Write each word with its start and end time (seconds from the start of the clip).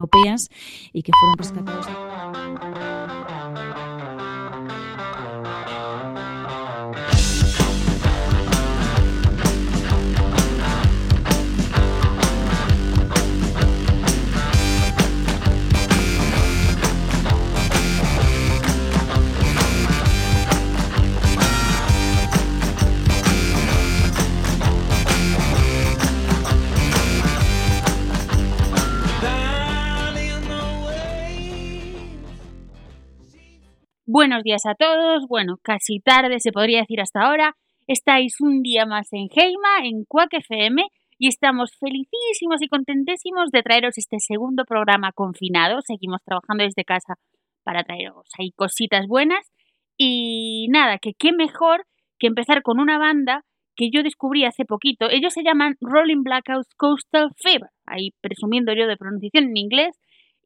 europeas 0.00 0.48
y 0.92 1.02
que 1.02 1.12
fueron 1.18 1.38
rescatados. 1.38 2.97
Buenos 34.10 34.42
días 34.42 34.64
a 34.64 34.74
todos. 34.74 35.26
Bueno, 35.28 35.58
casi 35.62 36.00
tarde 36.00 36.40
se 36.40 36.50
podría 36.50 36.80
decir 36.80 36.98
hasta 36.98 37.20
ahora. 37.20 37.56
Estáis 37.86 38.40
un 38.40 38.62
día 38.62 38.86
más 38.86 39.12
en 39.12 39.28
Heima, 39.30 39.84
en 39.84 40.06
Quack 40.08 40.32
FM, 40.32 40.82
y 41.18 41.28
estamos 41.28 41.76
felicísimos 41.78 42.62
y 42.62 42.68
contentísimos 42.68 43.50
de 43.50 43.62
traeros 43.62 43.98
este 43.98 44.16
segundo 44.18 44.64
programa 44.64 45.12
confinado. 45.12 45.82
Seguimos 45.82 46.22
trabajando 46.24 46.64
desde 46.64 46.86
casa 46.86 47.16
para 47.64 47.84
traeros 47.84 48.26
ahí 48.38 48.50
cositas 48.52 49.06
buenas. 49.06 49.52
Y 49.98 50.68
nada, 50.70 50.96
que 50.96 51.12
qué 51.12 51.32
mejor 51.32 51.84
que 52.18 52.28
empezar 52.28 52.62
con 52.62 52.80
una 52.80 52.96
banda 52.96 53.44
que 53.76 53.90
yo 53.92 54.02
descubrí 54.02 54.46
hace 54.46 54.64
poquito. 54.64 55.10
Ellos 55.10 55.34
se 55.34 55.42
llaman 55.42 55.76
Rolling 55.82 56.22
Blackouts 56.22 56.74
Coastal 56.78 57.28
Fever, 57.36 57.68
ahí 57.84 58.12
presumiendo 58.22 58.72
yo 58.72 58.86
de 58.86 58.96
pronunciación 58.96 59.50
en 59.50 59.56
inglés 59.58 59.98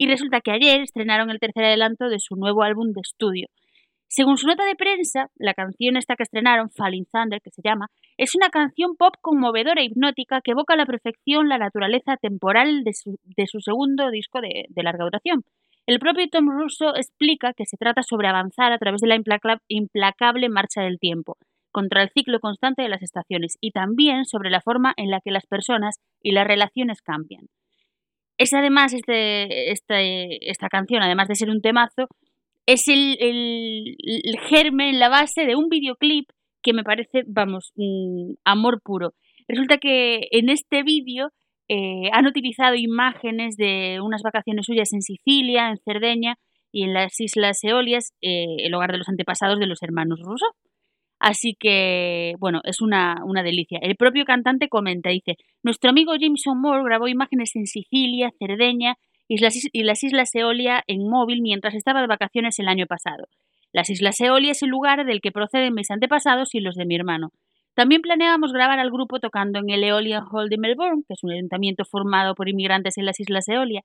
y 0.03 0.07
resulta 0.09 0.41
que 0.41 0.51
ayer 0.51 0.81
estrenaron 0.81 1.31
el 1.31 1.39
tercer 1.39 1.65
adelanto 1.65 2.09
de 2.09 2.19
su 2.19 2.35
nuevo 2.35 2.65
álbum 2.65 2.93
de 2.93 3.01
estudio. 3.03 3.47
Según 4.15 4.37
su 4.37 4.47
nota 4.47 4.67
de 4.67 4.75
prensa, 4.75 5.31
la 5.37 5.55
canción 5.55 5.97
esta 5.97 6.17
que 6.17 6.25
estrenaron, 6.25 6.69
Falling 6.69 7.07
Thunder, 7.11 7.41
que 7.41 7.51
se 7.51 7.63
llama, 7.65 7.87
es 8.19 8.35
una 8.35 8.51
canción 8.51 8.95
pop 8.99 9.15
conmovedora 9.23 9.81
e 9.81 9.87
hipnótica 9.87 10.43
que 10.45 10.51
evoca 10.51 10.75
a 10.75 10.77
la 10.77 10.85
perfección 10.85 11.49
la 11.49 11.57
naturaleza 11.57 12.19
temporal 12.19 12.85
de 12.85 12.93
su, 12.93 13.61
segundo 13.61 14.11
disco 14.11 14.43
de, 14.43 14.67
larga 14.83 15.05
duración. 15.05 15.45
El 15.87 15.99
propio 15.99 16.29
Tom 16.29 16.51
Russo 16.51 16.95
explica 16.95 17.55
que 17.55 17.65
se 17.65 17.79
trata 17.79 18.03
sobre 18.03 18.29
avanzar 18.29 18.71
a 18.71 18.79
través 18.79 19.01
de 19.01 19.09
la 19.09 19.19
implacable 19.69 20.49
marcha 20.51 20.83
del 20.83 20.99
tiempo, 20.99 21.39
contra 21.71 22.03
el 22.03 22.11
ciclo 22.11 22.39
constante 22.39 22.83
de 22.83 22.91
las 22.91 23.03
estaciones 23.03 23.57
y 23.63 23.71
también 23.71 24.27
sobre 24.27 24.51
la 24.51 24.61
forma 24.61 24.93
en 24.99 25.11
la 25.11 25.23
que 25.25 25.31
las 25.31 25.47
personas 25.47 26.01
y 26.21 26.33
las 26.33 26.47
relaciones 26.47 27.01
cambian. 27.01 27.47
Es 28.37 28.53
además 28.53 28.93
este, 28.93 29.71
este, 29.73 30.51
esta 30.51 30.69
canción, 30.69 31.03
además 31.03 31.29
de 31.29 31.37
ser 31.37 31.49
un 31.49 31.63
temazo, 31.63 32.09
es 32.67 32.89
el, 32.89 33.17
el, 33.21 34.39
germen, 34.49 34.99
la 34.99 35.09
base 35.09 35.47
de 35.47 35.57
un 35.57 35.69
videoclip 35.69 36.29
que 36.63 36.73
me 36.73 36.85
parece, 36.85 37.23
vamos, 37.27 37.73
amor 38.45 38.81
puro. 38.83 39.15
Resulta 39.49 39.79
que 39.79 40.29
en 40.31 40.49
este 40.49 40.83
vídeo 40.83 41.31
eh, 41.69 42.09
han 42.13 42.27
utilizado 42.27 42.75
imágenes 42.75 43.57
de 43.57 44.01
unas 44.01 44.23
vacaciones 44.23 44.67
suyas 44.67 44.93
en 44.93 45.03
Sicilia, 45.03 45.71
en 45.71 45.79
Cerdeña 45.79 46.37
y 46.71 46.85
en 46.85 46.95
las 46.95 47.19
Islas 47.21 47.63
Eolias, 47.65 48.13
eh, 48.23 48.57
el 48.59 48.75
hogar 48.75 48.93
de 48.93 48.99
los 48.99 49.09
antepasados 49.09 49.59
de 49.59 49.67
los 49.67 49.83
hermanos 49.83 50.21
rusos. 50.23 50.51
Así 51.19 51.55
que, 51.59 52.35
bueno, 52.41 52.61
es 52.65 52.81
una, 52.81 53.23
delicia. 53.45 53.79
El 53.81 53.95
propio 53.95 54.25
cantante 54.25 54.69
comenta, 54.69 55.11
dice, 55.11 55.37
nuestro 55.63 55.91
amigo 55.91 56.15
Jameson 56.19 56.61
Moore 56.61 56.83
grabó 56.85 57.07
imágenes 57.07 57.55
en 57.55 57.67
Sicilia, 57.67 58.33
Cerdeña 58.41 58.97
y 59.29 59.39
las 59.39 60.03
Islas 60.03 60.35
Eolia 60.35 60.83
en 60.87 61.09
móvil 61.09 61.43
mientras 61.43 61.75
estaba 61.75 62.01
de 62.01 62.07
vacaciones 62.07 62.59
el 62.59 62.69
año 62.69 62.87
pasado. 62.87 63.27
Las 63.73 63.89
Islas 63.89 64.21
Eolia 64.21 64.53
es 64.53 64.63
el 64.63 64.69
lugar 64.69 65.07
del 65.07 65.21
que 65.21 65.33
proceden 65.33 65.75
mis 65.75 65.91
antepasados 65.91 66.55
y 66.55 66.61
los 66.61 66.75
de 66.75 66.85
mi 66.85 66.97
hermano. 66.97 67.31
También 67.75 68.03
planeábamos 68.03 68.53
grabar 68.53 68.79
al 68.79 68.91
grupo 68.91 69.19
tocando 69.19 69.59
en 69.59 69.71
el 69.71 69.83
Eolian 69.83 70.25
Hall 70.31 70.51
de 70.51 70.59
Melbourne, 70.59 71.05
que 71.09 71.15
es 71.15 71.25
un 71.25 71.33
ayuntamiento 71.33 71.85
formado 71.87 72.35
por 72.35 72.51
inmigrantes 72.51 72.99
en 72.99 73.07
las 73.07 73.19
Islas 73.19 73.49
Eolia. 73.49 73.83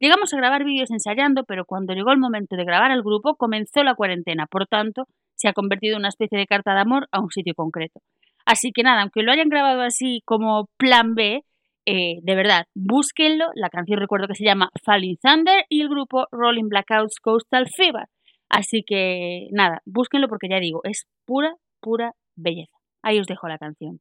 Llegamos 0.00 0.32
a 0.32 0.38
grabar 0.38 0.64
vídeos 0.64 0.90
ensayando, 0.90 1.44
pero 1.44 1.66
cuando 1.66 1.92
llegó 1.92 2.12
el 2.12 2.18
momento 2.18 2.56
de 2.56 2.64
grabar 2.64 2.90
al 2.90 3.02
grupo 3.02 3.36
comenzó 3.36 3.82
la 3.82 3.94
cuarentena. 3.94 4.46
Por 4.46 4.66
tanto, 4.66 5.04
se 5.34 5.48
ha 5.48 5.52
convertido 5.52 5.96
en 5.96 6.00
una 6.00 6.08
especie 6.08 6.38
de 6.38 6.46
carta 6.46 6.72
de 6.72 6.80
amor 6.80 7.08
a 7.12 7.20
un 7.20 7.30
sitio 7.30 7.54
concreto. 7.54 8.00
Así 8.46 8.72
que 8.72 8.82
nada, 8.82 9.02
aunque 9.02 9.22
lo 9.22 9.32
hayan 9.32 9.48
grabado 9.50 9.82
así 9.82 10.22
como 10.24 10.68
plan 10.78 11.14
B, 11.14 11.42
eh, 11.86 12.18
de 12.22 12.34
verdad, 12.34 12.66
búsquenlo. 12.74 13.46
La 13.54 13.70
canción 13.70 14.00
recuerdo 14.00 14.26
que 14.26 14.34
se 14.34 14.44
llama 14.44 14.70
Falling 14.84 15.16
Thunder 15.22 15.64
y 15.68 15.82
el 15.82 15.88
grupo 15.88 16.26
Rolling 16.32 16.68
Blackouts 16.68 17.20
Coastal 17.20 17.68
Fever. 17.74 18.06
Así 18.48 18.82
que 18.84 19.48
nada, 19.52 19.80
búsquenlo 19.86 20.28
porque 20.28 20.48
ya 20.48 20.60
digo, 20.60 20.80
es 20.84 21.06
pura, 21.24 21.54
pura 21.80 22.12
belleza. 22.36 22.76
Ahí 23.02 23.18
os 23.20 23.26
dejo 23.26 23.48
la 23.48 23.58
canción. 23.58 24.00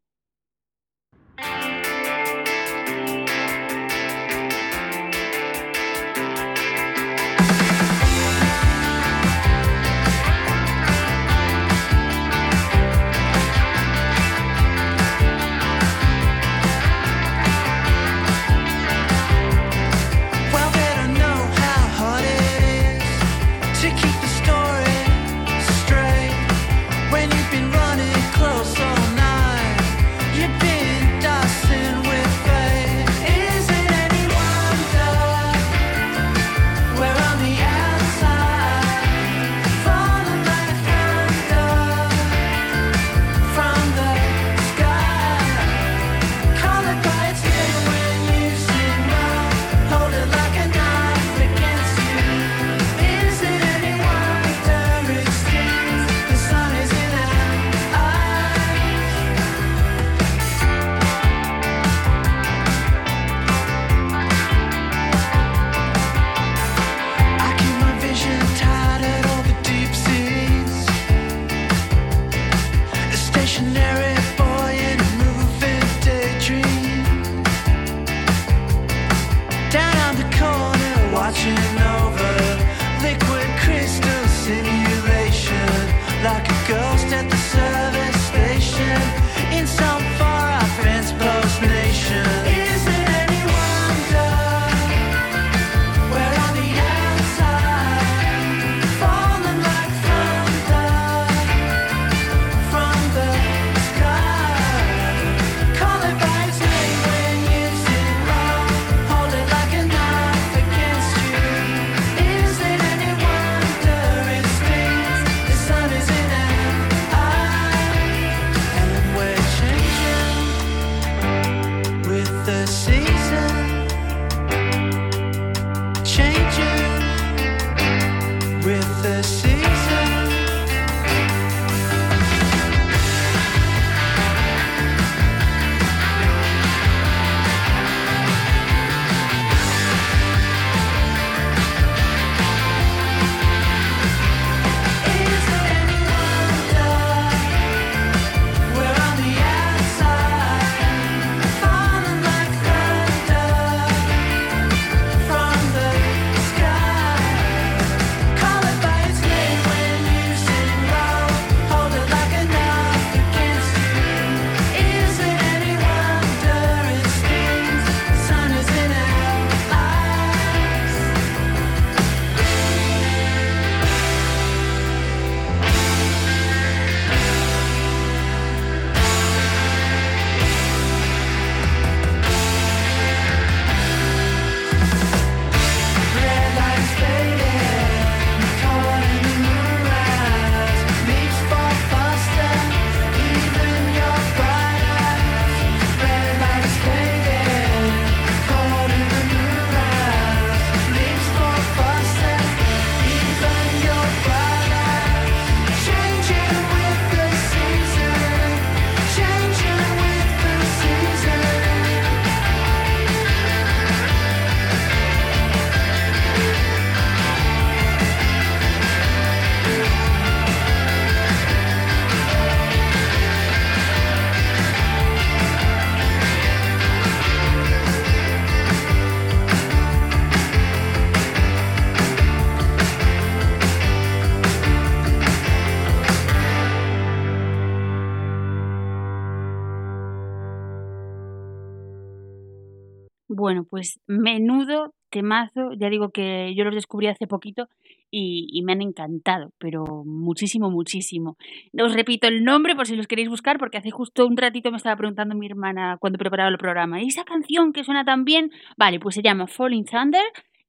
Temazo, 245.15 245.71
ya 245.79 245.89
digo 245.89 246.09
que 246.09 246.53
yo 246.55 246.65
los 246.65 246.75
descubrí 246.75 247.07
hace 247.07 247.25
poquito 247.25 247.69
y, 248.11 248.61
me 248.63 248.73
han 248.73 248.81
encantado, 248.81 249.51
pero 249.57 250.03
muchísimo, 250.05 250.69
muchísimo. 250.69 251.37
Os 251.81 251.93
repito 251.93 252.27
el 252.27 252.43
nombre 252.43 252.75
por 252.75 252.85
si 252.85 252.95
los 252.95 253.07
queréis 253.07 253.29
buscar, 253.29 253.57
porque 253.57 253.77
hace 253.77 253.91
justo 253.91 254.25
un 254.27 254.35
ratito 254.35 254.71
me 254.71 254.77
estaba 254.77 254.97
preguntando 254.97 255.35
mi 255.35 255.45
hermana 255.45 255.97
cuando 255.99 256.19
preparaba 256.19 256.49
el 256.49 256.57
programa, 256.57 257.01
¿y 257.01 257.07
esa 257.07 257.23
canción 257.23 257.71
que 257.71 257.85
suena 257.85 258.03
tan 258.03 258.25
bien? 258.25 258.51
Vale, 258.77 258.99
pues 258.99 259.15
se 259.15 259.21
llama 259.21 259.47
Falling 259.47 259.85
Thunder 259.85 260.25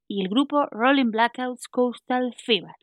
y 0.06 0.22
el 0.22 0.28
grupo 0.28 0.66
Rolling 0.70 1.10
Blackouts 1.10 1.66
Coastal 1.68 2.34
Fever. 2.36 2.74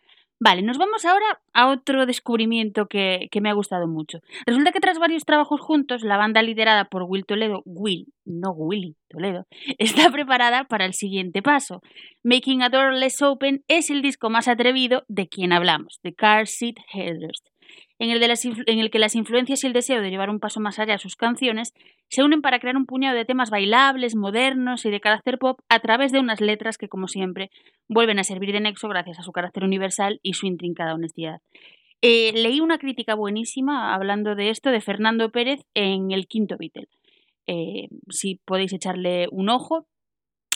Vale, 0.46 0.62
nos 0.62 0.78
vamos 0.78 1.06
ahora 1.06 1.40
a 1.54 1.70
otro 1.70 2.06
descubrimiento 2.06 2.88
que, 2.88 3.30
que, 3.32 3.40
me 3.40 3.50
ha 3.50 3.54
gustado 3.54 3.88
mucho. 3.88 4.20
Resulta 4.46 4.74
que 4.74 4.82
tras 4.82 5.00
varios 5.00 5.24
trabajos 5.24 5.62
juntos, 5.62 6.04
la 6.04 6.18
banda 6.18 6.42
liderada 6.42 6.84
por 6.90 7.04
Will 7.04 7.26
Toledo, 7.26 7.62
Will, 7.64 8.08
no 8.26 8.52
Willy 8.52 8.98
Toledo, 9.08 9.46
está 9.78 10.12
preparada 10.12 10.66
para 10.66 10.86
el 10.86 10.96
siguiente 10.96 11.42
paso. 11.42 11.82
Making 12.24 12.62
a 12.62 12.68
Door 12.68 12.96
Less 12.96 13.22
Open 13.22 13.64
es 13.70 13.90
el 13.90 14.02
disco 14.02 14.30
más 14.30 14.50
atrevido 14.50 15.06
de 15.08 15.30
quien 15.30 15.54
hablamos, 15.54 16.02
de 16.04 16.14
Car 16.14 16.46
Seat 16.46 16.76
Headrest 16.94 17.53
en 18.04 18.80
el, 18.80 18.90
que 18.92 19.00
las 19.00 19.16
influencias 19.16 19.64
y 19.64 19.68
el 19.68 19.74
deseo 19.74 20.02
de 20.02 20.10
llevar 20.10 20.30
un 20.30 20.40
paso 20.40 20.60
más 20.60 20.80
allá 20.80 20.96
a 20.96 21.00
sus 21.00 21.16
canciones 21.16 21.74
se 22.10 22.24
unen 22.24 22.42
para 22.42 22.60
crear 22.60 22.76
un 22.76 22.86
puñado 22.86 23.16
de 23.16 23.26
temas 23.26 23.50
bailables, 23.50 24.16
modernos 24.16 24.86
y 24.86 24.92
de 24.92 25.00
carácter 25.00 25.38
pop 25.38 25.60
a 25.70 25.80
través 25.80 26.12
de 26.12 26.20
unas 26.20 26.42
letras 26.42 26.78
que, 26.78 26.90
como 26.90 27.08
siempre, 27.08 27.50
vuelven 27.88 28.20
a 28.20 28.24
servir 28.24 28.52
de 28.52 28.60
nexo 28.60 28.88
gracias 28.88 29.20
a 29.20 29.24
su 29.24 29.32
carácter 29.32 29.64
universal 29.64 30.20
y 30.22 30.34
su 30.34 30.48
intrincada 30.48 30.94
honestidad. 30.94 31.42
Eh, 32.02 32.34
leí 32.34 32.60
una 32.60 32.80
crítica 32.80 33.16
buenísima 33.16 33.94
hablando 33.94 34.36
de 34.36 34.50
esto 34.50 34.70
de 34.72 34.82
Fernando 34.82 35.32
Pérez 35.32 35.62
en 35.74 36.12
El 36.12 36.28
Quinto 36.28 36.58
Beatle. 36.58 36.90
Eh, 37.48 37.88
si 38.10 38.36
podéis 38.44 38.74
echarle 38.74 39.28
un 39.32 39.50
ojo, 39.50 39.88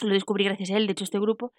lo 0.03 0.13
descubrí 0.13 0.43
gracias 0.43 0.71
a 0.71 0.77
él, 0.77 0.87
de 0.87 0.91
hecho, 0.91 1.05
este 1.05 1.19
grupo. 1.19 1.53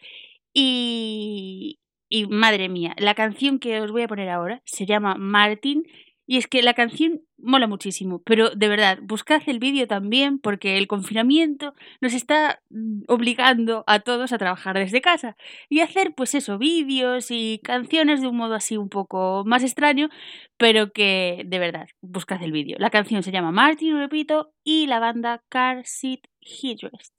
Y, 0.52 1.78
y 2.08 2.26
madre 2.26 2.68
mía, 2.68 2.94
la 2.98 3.14
canción 3.14 3.58
que 3.58 3.80
os 3.80 3.92
voy 3.92 4.02
a 4.02 4.08
poner 4.08 4.28
ahora 4.28 4.62
se 4.64 4.86
llama 4.86 5.16
Martin 5.16 5.84
y 6.30 6.36
es 6.36 6.46
que 6.46 6.62
la 6.62 6.74
canción 6.74 7.22
mola 7.38 7.66
muchísimo, 7.66 8.20
pero 8.22 8.50
de 8.50 8.68
verdad, 8.68 8.98
buscad 9.00 9.40
el 9.46 9.58
vídeo 9.58 9.86
también 9.86 10.38
porque 10.38 10.76
el 10.76 10.86
confinamiento 10.86 11.74
nos 12.02 12.12
está 12.12 12.60
mm, 12.68 13.04
obligando 13.08 13.82
a 13.86 14.00
todos 14.00 14.32
a 14.32 14.38
trabajar 14.38 14.76
desde 14.76 15.00
casa 15.00 15.36
y 15.70 15.80
hacer 15.80 16.14
pues 16.14 16.34
eso, 16.34 16.58
vídeos 16.58 17.30
y 17.30 17.60
canciones 17.64 18.20
de 18.20 18.28
un 18.28 18.36
modo 18.36 18.54
así 18.54 18.76
un 18.76 18.90
poco 18.90 19.42
más 19.46 19.62
extraño, 19.62 20.10
pero 20.58 20.92
que 20.92 21.44
de 21.46 21.58
verdad, 21.58 21.88
buscad 22.02 22.42
el 22.42 22.52
vídeo. 22.52 22.76
La 22.78 22.90
canción 22.90 23.22
se 23.22 23.32
llama 23.32 23.50
Martin, 23.50 23.96
repito, 23.96 24.52
y 24.62 24.86
la 24.86 24.98
banda 24.98 25.42
Car 25.48 25.86
Seat 25.86 26.20
Headrest. 26.40 27.17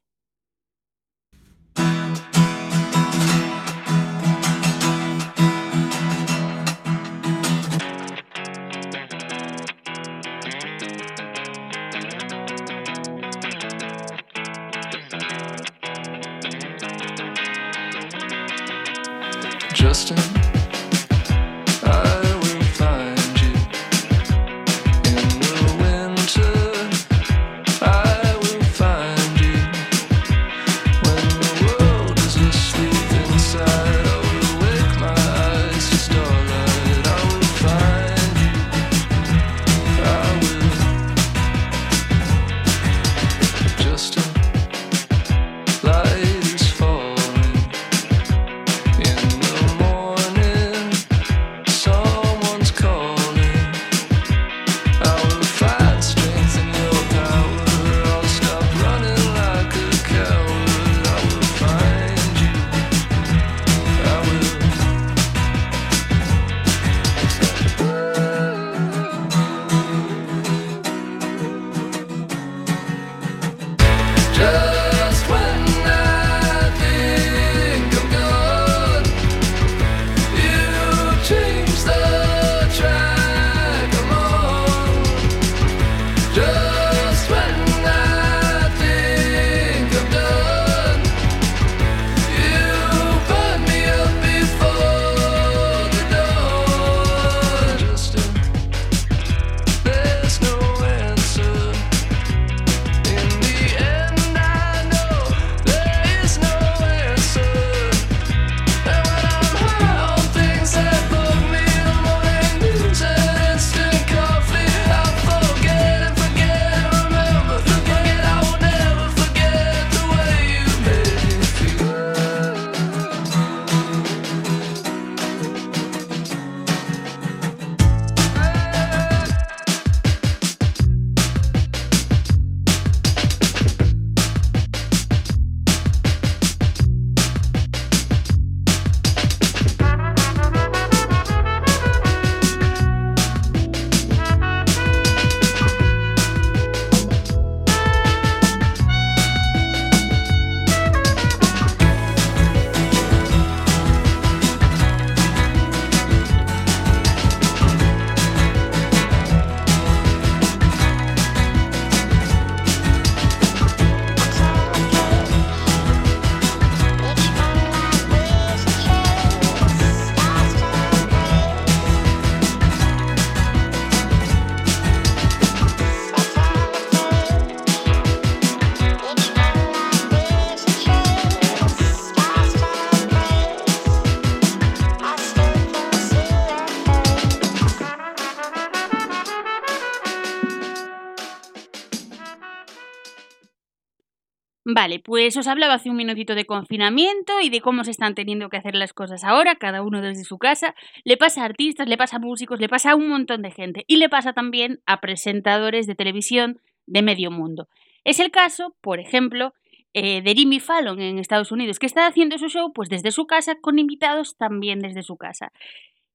Vale, 194.81 195.01
pues 195.01 195.35
os 195.35 195.47
hablaba 195.47 195.73
hace 195.73 195.89
un 195.89 195.97
minutito 195.97 196.35
de 196.35 196.45
confinamiento 196.45 197.41
y 197.41 197.49
de 197.49 197.59
cómo 197.59 197.83
se 197.83 197.91
están 197.91 198.15
teniendo 198.15 198.47
que 198.47 198.55
hacer 198.55 198.75
las 198.75 198.93
cosas 198.93 199.25
ahora, 199.25 199.55
cada 199.55 199.81
uno 199.81 199.99
desde 199.99 200.23
su 200.23 200.37
casa. 200.37 200.73
Le 201.03 201.17
pasa 201.17 201.41
a 201.41 201.45
artistas, 201.47 201.85
le 201.89 201.97
pasa 201.97 202.15
a 202.15 202.19
músicos, 202.19 202.61
le 202.61 202.69
pasa 202.69 202.91
a 202.91 202.95
un 202.95 203.09
montón 203.09 203.41
de 203.41 203.51
gente 203.51 203.83
y 203.87 203.97
le 203.97 204.07
pasa 204.07 204.31
también 204.31 204.79
a 204.85 205.01
presentadores 205.01 205.85
de 205.85 205.95
televisión 205.95 206.61
de 206.87 207.01
medio 207.01 207.29
mundo. 207.29 207.67
Es 208.05 208.21
el 208.21 208.31
caso, 208.31 208.73
por 208.79 209.01
ejemplo, 209.01 209.53
eh, 209.93 210.21
de 210.21 210.33
Jimmy 210.33 210.61
Fallon 210.61 211.01
en 211.01 211.19
Estados 211.19 211.51
Unidos, 211.51 211.77
que 211.77 211.85
está 211.85 212.07
haciendo 212.07 212.37
su 212.37 212.47
show 212.47 212.71
pues 212.71 212.87
desde 212.87 213.11
su 213.11 213.25
casa 213.25 213.55
con 213.59 213.79
invitados 213.79 214.37
también 214.37 214.79
desde 214.79 215.03
su 215.03 215.17
casa. 215.17 215.51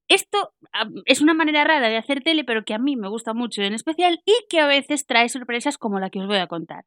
Esto 0.08 0.52
es 1.06 1.23
una 1.23 1.32
manera 1.32 1.64
rara 1.64 1.88
de 1.88 1.96
hacer 1.96 2.23
tele, 2.23 2.44
pero 2.44 2.64
que 2.64 2.75
a 2.75 2.78
mí 2.78 2.94
me 2.96 3.08
gusta 3.08 3.32
mucho 3.32 3.62
en 3.62 3.73
especial 3.73 4.20
y 4.26 4.34
que 4.50 4.61
a 4.61 4.66
veces 4.66 5.06
trae 5.06 5.28
sorpresas 5.28 5.78
como 5.78 5.99
la 5.99 6.11
que 6.11 6.20
os 6.20 6.26
voy 6.26 6.37
a 6.37 6.46
contar. 6.46 6.84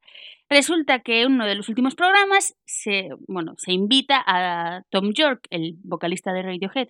Resulta 0.49 0.99
que 0.99 1.21
en 1.21 1.33
uno 1.33 1.45
de 1.45 1.55
los 1.55 1.67
últimos 1.69 1.95
programas 1.95 2.55
se, 2.65 3.09
bueno, 3.27 3.55
se 3.57 3.71
invita 3.71 4.23
a 4.25 4.83
Tom 4.91 5.13
York, 5.13 5.47
el 5.49 5.75
vocalista 5.83 6.31
de 6.31 6.43
Radiohead, 6.43 6.89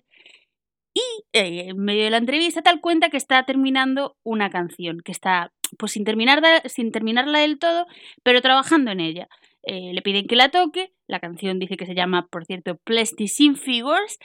y 0.94 1.24
eh, 1.32 1.68
en 1.68 1.78
medio 1.78 2.04
de 2.04 2.10
la 2.10 2.16
entrevista 2.16 2.62
tal 2.62 2.80
cuenta 2.80 3.08
que 3.08 3.16
está 3.16 3.44
terminando 3.44 4.16
una 4.22 4.50
canción, 4.50 5.00
que 5.00 5.12
está 5.12 5.52
pues 5.78 5.92
sin, 5.92 6.04
terminar 6.04 6.42
sin 6.66 6.92
terminarla 6.92 7.40
del 7.40 7.58
todo, 7.58 7.86
pero 8.22 8.40
trabajando 8.40 8.90
en 8.90 9.00
ella. 9.00 9.28
Eh, 9.62 9.92
le 9.92 10.02
piden 10.02 10.26
que 10.26 10.36
la 10.36 10.50
toque, 10.50 10.92
la 11.06 11.20
canción 11.20 11.58
dice 11.58 11.76
que 11.76 11.86
se 11.86 11.94
llama, 11.94 12.26
por 12.30 12.46
cierto, 12.46 12.76
Plasticine 12.84 13.56
Figures, 13.56 14.18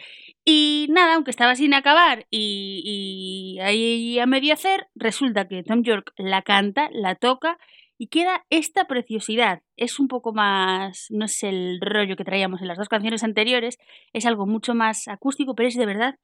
y 0.45 0.87
nada, 0.89 1.15
aunque 1.15 1.31
estaba 1.31 1.55
sin 1.55 1.73
acabar 1.73 2.27
y, 2.29 3.59
ahí 3.61 4.19
a 4.19 4.25
medio 4.25 4.53
hacer, 4.53 4.87
resulta 4.95 5.47
que 5.47 5.63
Tom 5.63 5.83
York 5.83 6.11
la 6.17 6.41
canta, 6.41 6.89
la 6.91 7.15
toca 7.15 7.57
y 7.97 8.07
queda 8.07 8.45
esta 8.49 8.85
preciosidad. 8.85 9.61
Es 9.77 9.99
un 9.99 10.09
poco 10.09 10.33
más, 10.33 11.07
no 11.09 11.25
es 11.25 11.43
el 11.43 11.79
rollo 11.79 12.17
que 12.17 12.25
traíamos 12.25 12.61
en 12.61 12.67
las 12.67 12.77
dos 12.77 12.89
canciones 12.89 13.23
anteriores, 13.23 13.77
es 14.11 14.25
algo 14.25 14.45
mucho 14.45 14.75
más 14.75 15.07
acústico, 15.07 15.55
pero 15.55 15.69
es 15.69 15.75
de 15.75 15.85
verdad 15.85 16.15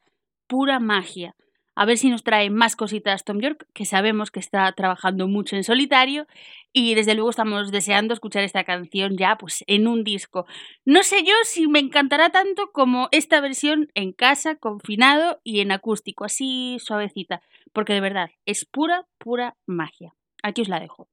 pura 0.48 0.80
magia. 0.80 1.36
A 1.80 1.86
ver 1.86 1.98
si 1.98 2.10
nos 2.10 2.24
trae 2.24 2.50
más 2.50 2.76
cositas 2.76 3.24
Tom 3.24 3.40
York, 3.40 3.66
que 3.74 3.86
sabemos 3.86 4.32
que 4.32 4.42
está 4.42 4.70
trabajando 4.74 5.30
mucho 5.30 5.56
en 5.56 5.64
solitario 5.64 6.28
y 6.74 6.94
desde 6.94 7.14
luego 7.16 7.30
estamos 7.30 7.72
deseando 7.72 8.14
escuchar 8.14 8.44
esta 8.44 8.66
canción 8.66 9.16
ya 9.16 9.38
pues 9.38 9.64
en 9.66 9.88
un 9.88 10.04
disco. 10.04 10.46
No 10.84 11.04
sé 11.04 11.24
yo 11.24 11.32
si 11.46 11.68
me 11.70 11.80
encantará 11.80 12.32
tanto 12.32 12.74
como 12.74 13.08
esta 13.14 13.40
versión 13.40 13.88
en 13.96 14.12
casa, 14.12 14.58
confinado 14.58 15.40
y 15.46 15.62
en 15.62 15.72
acústico, 15.72 16.26
así 16.26 16.80
suavecita, 16.82 17.42
porque 17.72 17.94
de 17.94 18.02
verdad 18.02 18.30
es 18.46 18.66
pura, 18.66 19.06
pura 19.18 19.56
magia. 19.66 20.14
Aquí 20.44 20.64
os 20.64 20.68
la 20.68 20.82
dejo. 20.82 21.08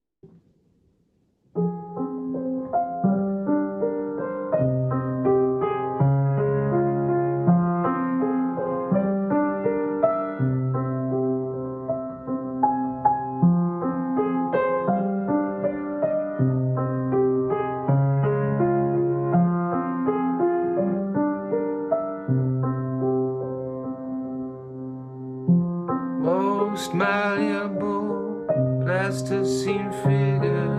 Plasticine 29.16 29.90
figures 30.04 30.78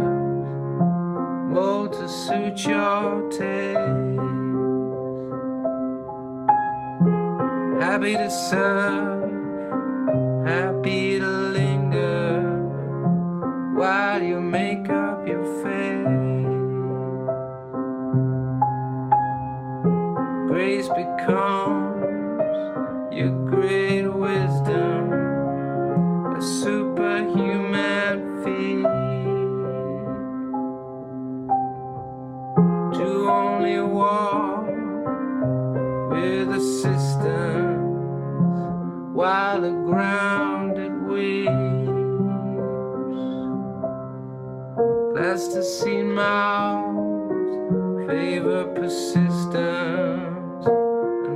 mold 1.52 1.94
to 1.94 2.08
suit 2.08 2.66
your 2.68 3.30
taste. 3.32 3.80
Happy 7.82 8.14
to 8.14 8.30
serve, 8.30 9.17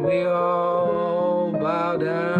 we 0.03 0.25
all 0.25 1.51
bow 1.51 1.98
down. 1.98 2.31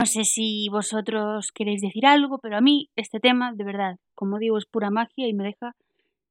No 0.00 0.06
sé 0.06 0.24
si 0.24 0.66
vosotros 0.70 1.52
queréis 1.52 1.82
decir 1.82 2.06
algo, 2.06 2.38
pero 2.38 2.56
a 2.56 2.62
mí 2.62 2.88
este 2.96 3.20
tema, 3.20 3.52
de 3.54 3.64
verdad, 3.64 3.96
como 4.14 4.38
digo, 4.38 4.56
es 4.56 4.64
pura 4.64 4.88
magia 4.88 5.28
y 5.28 5.34
me 5.34 5.44
deja 5.44 5.76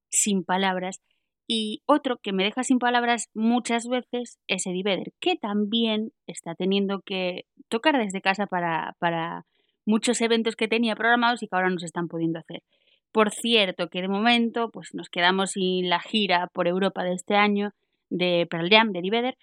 sin 0.10 0.44
palabras. 0.44 1.02
Y 1.46 1.84
otro 1.86 2.18
que 2.18 2.34
me 2.34 2.44
deja 2.44 2.64
sin 2.64 2.80
palabras 2.80 3.30
muchas 3.36 3.88
veces 3.88 4.40
es 4.48 4.66
Eddie 4.66 4.82
Vedder, 4.82 5.14
que 5.20 5.36
también 5.36 6.14
está 6.26 6.56
teniendo 6.56 7.02
que 7.06 7.46
tocar 7.68 7.96
desde 7.96 8.22
casa 8.22 8.48
para, 8.48 8.96
para 8.98 9.46
muchos 9.86 10.20
eventos 10.22 10.56
que 10.56 10.68
tenía 10.68 10.96
programados 10.96 11.44
y 11.44 11.48
que 11.48 11.56
ahora 11.56 11.70
no 11.70 11.78
se 11.78 11.86
están 11.86 12.08
pudiendo 12.08 12.40
hacer. 12.40 12.64
Por 13.12 13.30
cierto, 13.30 13.90
que 13.90 14.02
de 14.02 14.08
momento 14.08 14.72
pues 14.72 14.96
nos 14.96 15.10
quedamos 15.10 15.52
sin 15.52 15.90
la 15.90 16.00
gira 16.00 16.48
por 16.54 16.68
Europa 16.68 17.04
de 17.04 17.14
este 17.14 17.36
año 17.36 17.70
de 18.10 18.48
Pearl 18.50 18.68
Jam, 18.68 18.94
de 18.94 19.00
Eddie 19.00 19.12
Vedder, 19.12 19.38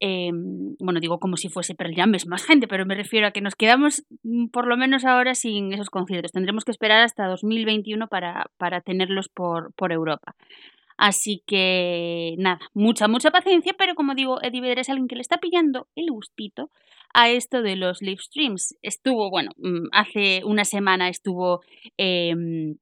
eh, 0.00 0.30
bueno, 0.32 1.00
digo 1.00 1.18
como 1.18 1.36
si 1.36 1.48
fuese 1.48 1.74
Pearl 1.74 1.94
Jam, 1.94 2.14
es 2.14 2.26
más 2.26 2.44
gente, 2.44 2.68
pero 2.68 2.86
me 2.86 2.94
refiero 2.94 3.26
a 3.26 3.30
que 3.30 3.40
nos 3.40 3.54
quedamos 3.54 4.04
mm, 4.22 4.48
por 4.48 4.66
lo 4.66 4.76
menos 4.76 5.04
ahora 5.04 5.34
sin 5.34 5.72
esos 5.72 5.90
conciertos. 5.90 6.32
Tendremos 6.32 6.64
que 6.64 6.70
esperar 6.70 7.02
hasta 7.02 7.26
2021 7.26 8.08
para, 8.08 8.46
para 8.56 8.80
tenerlos 8.80 9.28
por, 9.28 9.72
por 9.74 9.92
Europa. 9.92 10.34
Así 10.96 11.42
que 11.46 12.34
nada, 12.38 12.60
mucha, 12.72 13.08
mucha 13.08 13.30
paciencia, 13.30 13.74
pero 13.76 13.94
como 13.94 14.14
digo, 14.14 14.40
Eddie 14.42 14.60
Vedder 14.60 14.78
es 14.80 14.88
alguien 14.88 15.08
que 15.08 15.16
le 15.16 15.22
está 15.22 15.38
pillando 15.38 15.88
el 15.96 16.10
gustito 16.10 16.70
a 17.12 17.30
esto 17.30 17.62
de 17.62 17.76
los 17.76 18.00
live 18.00 18.20
streams. 18.20 18.76
Estuvo, 18.82 19.30
bueno, 19.30 19.50
mm, 19.56 19.88
hace 19.92 20.42
una 20.44 20.64
semana 20.64 21.08
estuvo 21.08 21.62
em, 21.96 22.76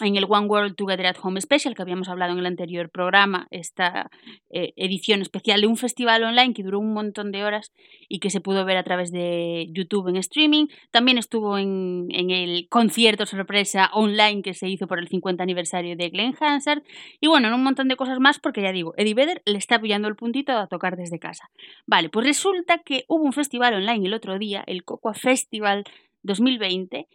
en 0.00 0.16
el 0.16 0.26
One 0.28 0.46
World 0.46 0.74
Together 0.74 1.06
at 1.06 1.16
Home 1.22 1.40
Special 1.40 1.74
que 1.74 1.82
habíamos 1.82 2.08
hablado 2.08 2.32
en 2.32 2.40
el 2.40 2.46
anterior 2.46 2.90
programa, 2.90 3.46
esta 3.50 4.10
eh, 4.50 4.72
edición 4.76 5.22
especial 5.22 5.60
de 5.60 5.68
un 5.68 5.76
festival 5.76 6.24
online 6.24 6.52
que 6.52 6.64
duró 6.64 6.80
un 6.80 6.92
montón 6.92 7.30
de 7.30 7.44
horas 7.44 7.72
y 8.08 8.18
que 8.18 8.30
se 8.30 8.40
pudo 8.40 8.64
ver 8.64 8.76
a 8.76 8.82
través 8.82 9.12
de 9.12 9.68
YouTube 9.70 10.08
en 10.08 10.16
streaming. 10.16 10.66
También 10.90 11.16
estuvo 11.16 11.58
en, 11.58 12.08
en 12.10 12.30
el 12.30 12.68
concierto 12.68 13.24
sorpresa 13.24 13.90
online 13.92 14.42
que 14.42 14.54
se 14.54 14.68
hizo 14.68 14.88
por 14.88 14.98
el 14.98 15.08
50 15.08 15.42
aniversario 15.42 15.96
de 15.96 16.08
Glenn 16.08 16.34
Hansard 16.40 16.82
y 17.20 17.28
bueno, 17.28 17.48
en 17.48 17.54
un 17.54 17.62
montón 17.62 17.86
de 17.86 17.96
cosas 17.96 18.18
más 18.18 18.40
porque 18.40 18.62
ya 18.62 18.72
digo, 18.72 18.94
Eddie 18.96 19.14
Vedder 19.14 19.42
le 19.44 19.58
está 19.58 19.80
pillando 19.80 20.08
el 20.08 20.16
puntito 20.16 20.52
a 20.52 20.66
tocar 20.66 20.96
desde 20.96 21.20
casa. 21.20 21.50
Vale, 21.86 22.08
pues 22.08 22.26
resulta 22.26 22.78
que 22.78 23.04
hubo 23.06 23.22
un 23.22 23.32
festival 23.32 23.74
online 23.74 24.06
el 24.06 24.14
otro 24.14 24.38
día, 24.38 24.64
el 24.66 24.84
Cocoa 24.84 25.14
Festival 25.14 25.84
2020, 26.24 27.06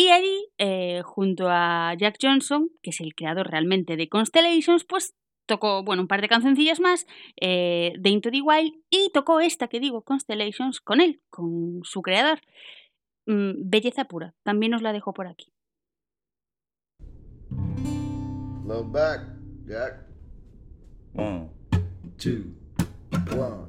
y 0.00 0.08
allí, 0.08 0.48
eh, 0.56 1.02
junto 1.04 1.50
a 1.50 1.92
Jack 1.94 2.16
Johnson, 2.22 2.70
que 2.82 2.88
es 2.88 3.02
el 3.02 3.14
creador 3.14 3.50
realmente 3.50 3.98
de 3.98 4.08
Constellations, 4.08 4.84
pues 4.84 5.14
tocó, 5.44 5.84
bueno, 5.84 6.00
un 6.00 6.08
par 6.08 6.22
de 6.22 6.28
cancioncillas 6.30 6.80
más 6.80 7.06
eh, 7.38 7.92
de 7.98 8.08
Into 8.08 8.30
the 8.30 8.40
Wild 8.40 8.72
y 8.88 9.10
tocó 9.12 9.40
esta 9.40 9.68
que 9.68 9.78
digo, 9.78 10.00
Constellations, 10.00 10.80
con 10.80 11.02
él, 11.02 11.20
con 11.28 11.80
su 11.82 12.00
creador. 12.00 12.40
Mm, 13.26 13.68
belleza 13.68 14.06
pura, 14.06 14.32
también 14.42 14.72
os 14.72 14.80
la 14.80 14.94
dejo 14.94 15.12
por 15.12 15.26
aquí. 15.26 15.52
Love 18.66 18.90
back, 18.90 19.20
Jack. 19.66 20.06
One, 21.12 21.50
Two, 22.16 22.54
one, 23.36 23.66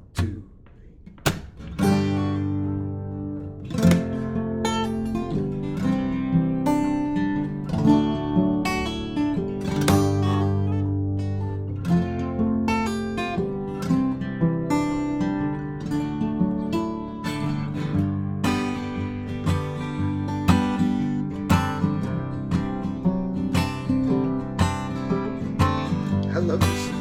two. 26.60 27.01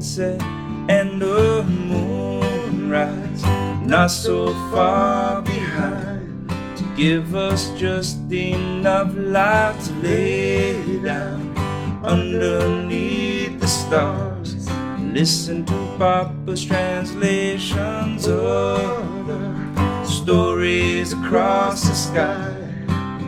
Sunset 0.00 0.42
and 0.88 1.22
the 1.22 1.62
moonrise, 1.64 3.42
not 3.82 4.10
so 4.10 4.48
far 4.70 5.42
behind 5.42 6.50
to 6.76 6.84
give 6.96 7.34
us 7.34 7.70
just 7.78 8.18
enough 8.30 9.12
light 9.16 9.78
to 9.80 9.92
lay 9.94 10.98
down 11.02 11.56
underneath 12.04 13.58
the 13.58 13.66
stars. 13.66 14.68
Listen 14.98 15.64
to 15.64 15.96
Papa's 15.98 16.64
translations 16.64 18.28
of 18.28 19.26
the 19.26 20.04
stories 20.04 21.14
across 21.14 21.88
the 21.88 21.94
sky. 21.94 22.52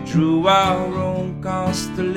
Drew 0.04 0.46
our 0.46 0.86
own 0.94 1.42
constellations. 1.42 2.07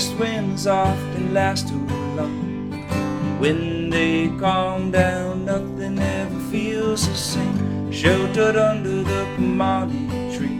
West 0.00 0.18
winds 0.18 0.66
often 0.66 1.34
last 1.34 1.68
too 1.68 1.86
long. 2.16 2.70
When 3.38 3.90
they 3.90 4.28
calm 4.40 4.90
down, 4.90 5.44
nothing 5.44 5.98
ever 5.98 6.40
feels 6.50 7.06
the 7.06 7.14
same. 7.14 7.92
Sheltered 7.92 8.56
under 8.56 9.02
the 9.02 9.22
Kamali 9.36 10.08
tree, 10.34 10.58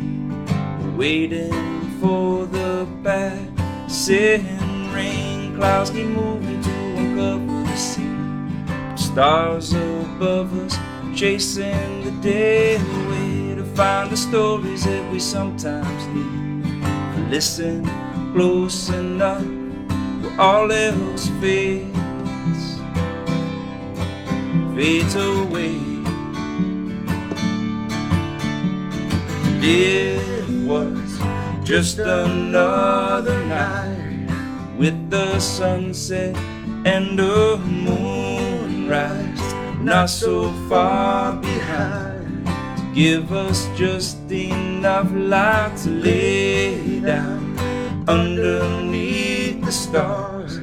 waiting 0.95 1.81
for 2.03 2.45
the 2.45 2.87
passing 3.03 4.45
rain. 4.93 5.57
Clouds 5.57 5.89
keep 5.89 6.09
moving 6.09 6.61
to 6.61 6.75
uncover 6.99 7.63
the 7.71 7.77
sea. 7.77 8.13
Stars 8.95 9.73
above 9.73 10.53
us, 10.67 10.77
chasing 11.19 12.05
the 12.05 12.11
day 12.21 12.77
away 12.77 13.55
to 13.55 13.65
find 13.75 14.11
the 14.11 14.19
stories 14.19 14.85
that 14.85 15.11
we 15.11 15.19
sometimes 15.19 16.07
need. 16.09 17.31
Listen 17.31 17.87
close 18.33 18.89
enough 18.91 19.45
where 20.23 20.41
all 20.41 20.71
else 20.71 21.29
fades, 21.41 22.79
fades 24.75 25.15
away. 25.15 25.79
It 29.63 30.49
was 30.67 31.21
just 31.65 31.99
another 31.99 33.45
night 33.47 34.29
with 34.79 35.11
the 35.11 35.39
sunset 35.39 36.37
and 36.85 37.19
the 37.19 37.59
moonrise, 37.67 39.41
not 39.83 40.09
so 40.09 40.53
far 40.69 41.35
behind 41.37 42.01
give 42.95 43.33
us 43.33 43.69
just 43.77 44.19
enough 44.33 45.09
light 45.15 45.77
to 45.77 45.91
lay 45.91 47.01
down 47.01 47.50
underneath 48.11 49.65
the 49.65 49.71
stars. 49.71 50.59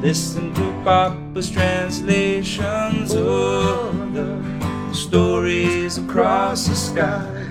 Listen 0.00 0.54
to 0.54 0.62
Papa's 0.82 1.50
translations 1.50 3.14
of 3.14 4.14
the 4.14 4.94
stories 4.94 5.98
across 5.98 6.66
the 6.66 6.74
sky. 6.74 7.44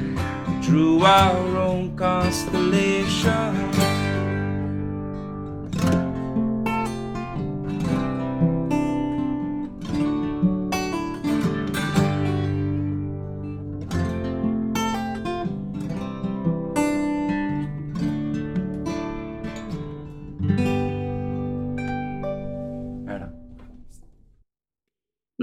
Drew 0.64 1.04
our 1.04 1.58
own 1.58 1.96
constellation. 1.96 3.95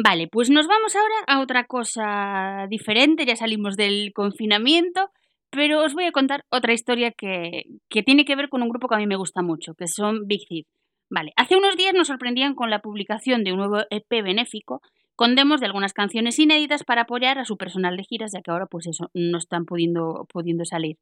Vale, 0.04 0.26
pues 0.26 0.50
nos 0.50 0.66
vamos 0.66 0.96
ahora 0.96 1.14
a 1.28 1.40
otra 1.40 1.64
cosa 1.64 2.66
diferente, 2.68 3.24
ya 3.24 3.36
salimos 3.36 3.76
del 3.76 4.12
confinamiento, 4.12 5.10
pero 5.48 5.84
os 5.84 5.94
voy 5.94 6.04
a 6.04 6.12
contar 6.12 6.44
otra 6.50 6.72
historia 6.72 7.12
que, 7.12 7.66
que 7.88 8.02
tiene 8.02 8.24
que 8.24 8.34
ver 8.34 8.48
con 8.48 8.62
un 8.62 8.68
grupo 8.68 8.88
que 8.88 8.96
a 8.96 8.98
mí 8.98 9.06
me 9.06 9.14
gusta 9.14 9.42
mucho, 9.42 9.74
que 9.74 9.86
son 9.86 10.26
Big 10.26 10.44
Thief. 10.48 10.66
Vale, 11.08 11.32
hace 11.36 11.56
unos 11.56 11.76
días 11.76 11.94
nos 11.94 12.08
sorprendían 12.08 12.56
con 12.56 12.68
la 12.68 12.80
publicación 12.80 13.44
de 13.44 13.52
un 13.52 13.58
nuevo 13.58 13.82
EP 13.90 14.22
benéfico 14.24 14.80
con 15.14 15.36
demos 15.36 15.60
de 15.60 15.66
algunas 15.66 15.92
canciones 15.92 16.36
inéditas 16.40 16.82
para 16.82 17.02
apoyar 17.02 17.38
a 17.38 17.44
su 17.44 17.56
personal 17.56 17.96
de 17.96 18.02
giras, 18.02 18.32
ya 18.32 18.42
que 18.42 18.50
ahora 18.50 18.66
pues 18.66 18.88
eso, 18.88 19.08
no 19.14 19.38
están 19.38 19.66
pudiendo, 19.66 20.26
pudiendo 20.32 20.64
salir. 20.64 20.96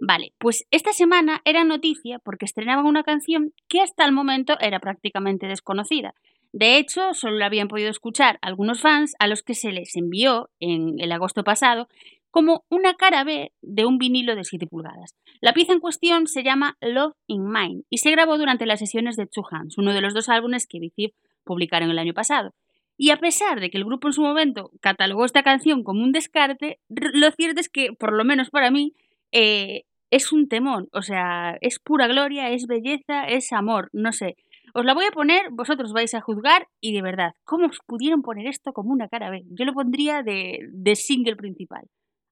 Vale, 0.00 0.32
pues 0.38 0.64
esta 0.70 0.94
semana 0.94 1.42
era 1.44 1.62
noticia 1.64 2.20
porque 2.20 2.46
estrenaban 2.46 2.86
una 2.86 3.02
canción 3.02 3.52
que 3.68 3.82
hasta 3.82 4.06
el 4.06 4.12
momento 4.12 4.56
era 4.60 4.80
prácticamente 4.80 5.46
desconocida. 5.46 6.14
De 6.52 6.78
hecho, 6.78 7.14
solo 7.14 7.36
la 7.36 7.46
habían 7.46 7.68
podido 7.68 7.90
escuchar 7.90 8.38
algunos 8.42 8.80
fans 8.80 9.14
a 9.18 9.26
los 9.26 9.42
que 9.42 9.54
se 9.54 9.72
les 9.72 9.96
envió 9.96 10.50
en 10.58 10.98
el 10.98 11.12
agosto 11.12 11.44
pasado 11.44 11.88
como 12.30 12.64
una 12.68 12.94
cara 12.94 13.24
B 13.24 13.52
de 13.60 13.86
un 13.86 13.98
vinilo 13.98 14.36
de 14.36 14.44
7 14.44 14.66
pulgadas. 14.66 15.16
La 15.40 15.52
pieza 15.52 15.72
en 15.72 15.80
cuestión 15.80 16.26
se 16.26 16.42
llama 16.42 16.76
Love 16.80 17.14
in 17.26 17.50
Mine 17.50 17.82
y 17.90 17.98
se 17.98 18.10
grabó 18.10 18.38
durante 18.38 18.66
las 18.66 18.78
sesiones 18.78 19.16
de 19.16 19.26
Two 19.26 19.44
Hands, 19.50 19.76
uno 19.78 19.92
de 19.92 20.00
los 20.00 20.14
dos 20.14 20.28
álbumes 20.28 20.66
que 20.66 20.80
Thief 20.94 21.12
publicaron 21.44 21.90
el 21.90 21.98
año 21.98 22.14
pasado. 22.14 22.54
Y 22.96 23.10
a 23.10 23.16
pesar 23.16 23.60
de 23.60 23.70
que 23.70 23.78
el 23.78 23.84
grupo 23.84 24.08
en 24.08 24.12
su 24.12 24.22
momento 24.22 24.70
catalogó 24.80 25.24
esta 25.24 25.42
canción 25.42 25.82
como 25.82 26.02
un 26.02 26.12
descarte, 26.12 26.78
lo 26.88 27.30
cierto 27.30 27.60
es 27.60 27.68
que, 27.68 27.92
por 27.94 28.12
lo 28.12 28.24
menos 28.24 28.50
para 28.50 28.70
mí, 28.70 28.94
eh, 29.32 29.84
es 30.10 30.32
un 30.32 30.48
temón. 30.48 30.88
O 30.92 31.02
sea, 31.02 31.56
es 31.62 31.78
pura 31.78 32.08
gloria, 32.08 32.50
es 32.50 32.66
belleza, 32.66 33.24
es 33.24 33.52
amor, 33.52 33.88
no 33.92 34.12
sé. 34.12 34.36
Os 34.74 34.84
la 34.84 34.94
voy 34.94 35.06
a 35.06 35.10
poner, 35.10 35.50
vosotros 35.50 35.92
vais 35.92 36.14
a 36.14 36.20
juzgar 36.20 36.66
y 36.80 36.92
de 36.92 37.02
verdad, 37.02 37.32
¿cómo 37.44 37.66
os 37.66 37.78
pudieron 37.86 38.22
poner 38.22 38.46
esto 38.46 38.72
como 38.72 38.92
una 38.92 39.08
cara 39.08 39.30
B? 39.30 39.42
Yo 39.50 39.64
lo 39.64 39.72
pondría 39.72 40.22
de, 40.22 40.58
de 40.72 40.96
single 40.96 41.36
principal. 41.36 41.82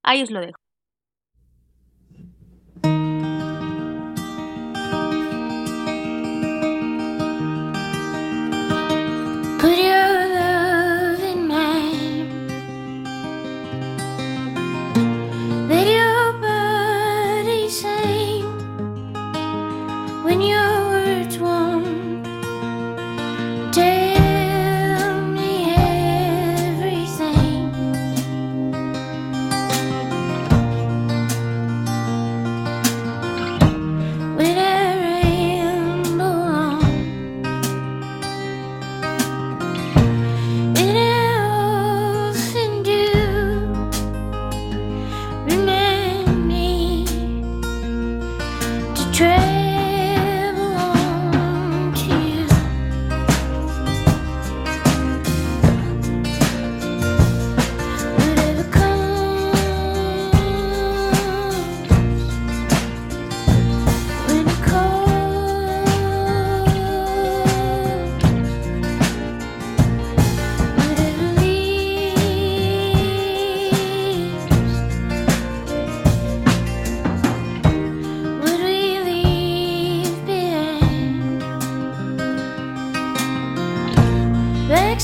Ahí 0.02 0.22
os 0.22 0.30
lo 0.30 0.40
dejo. 0.40 0.58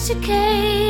domesticated. 0.06 0.83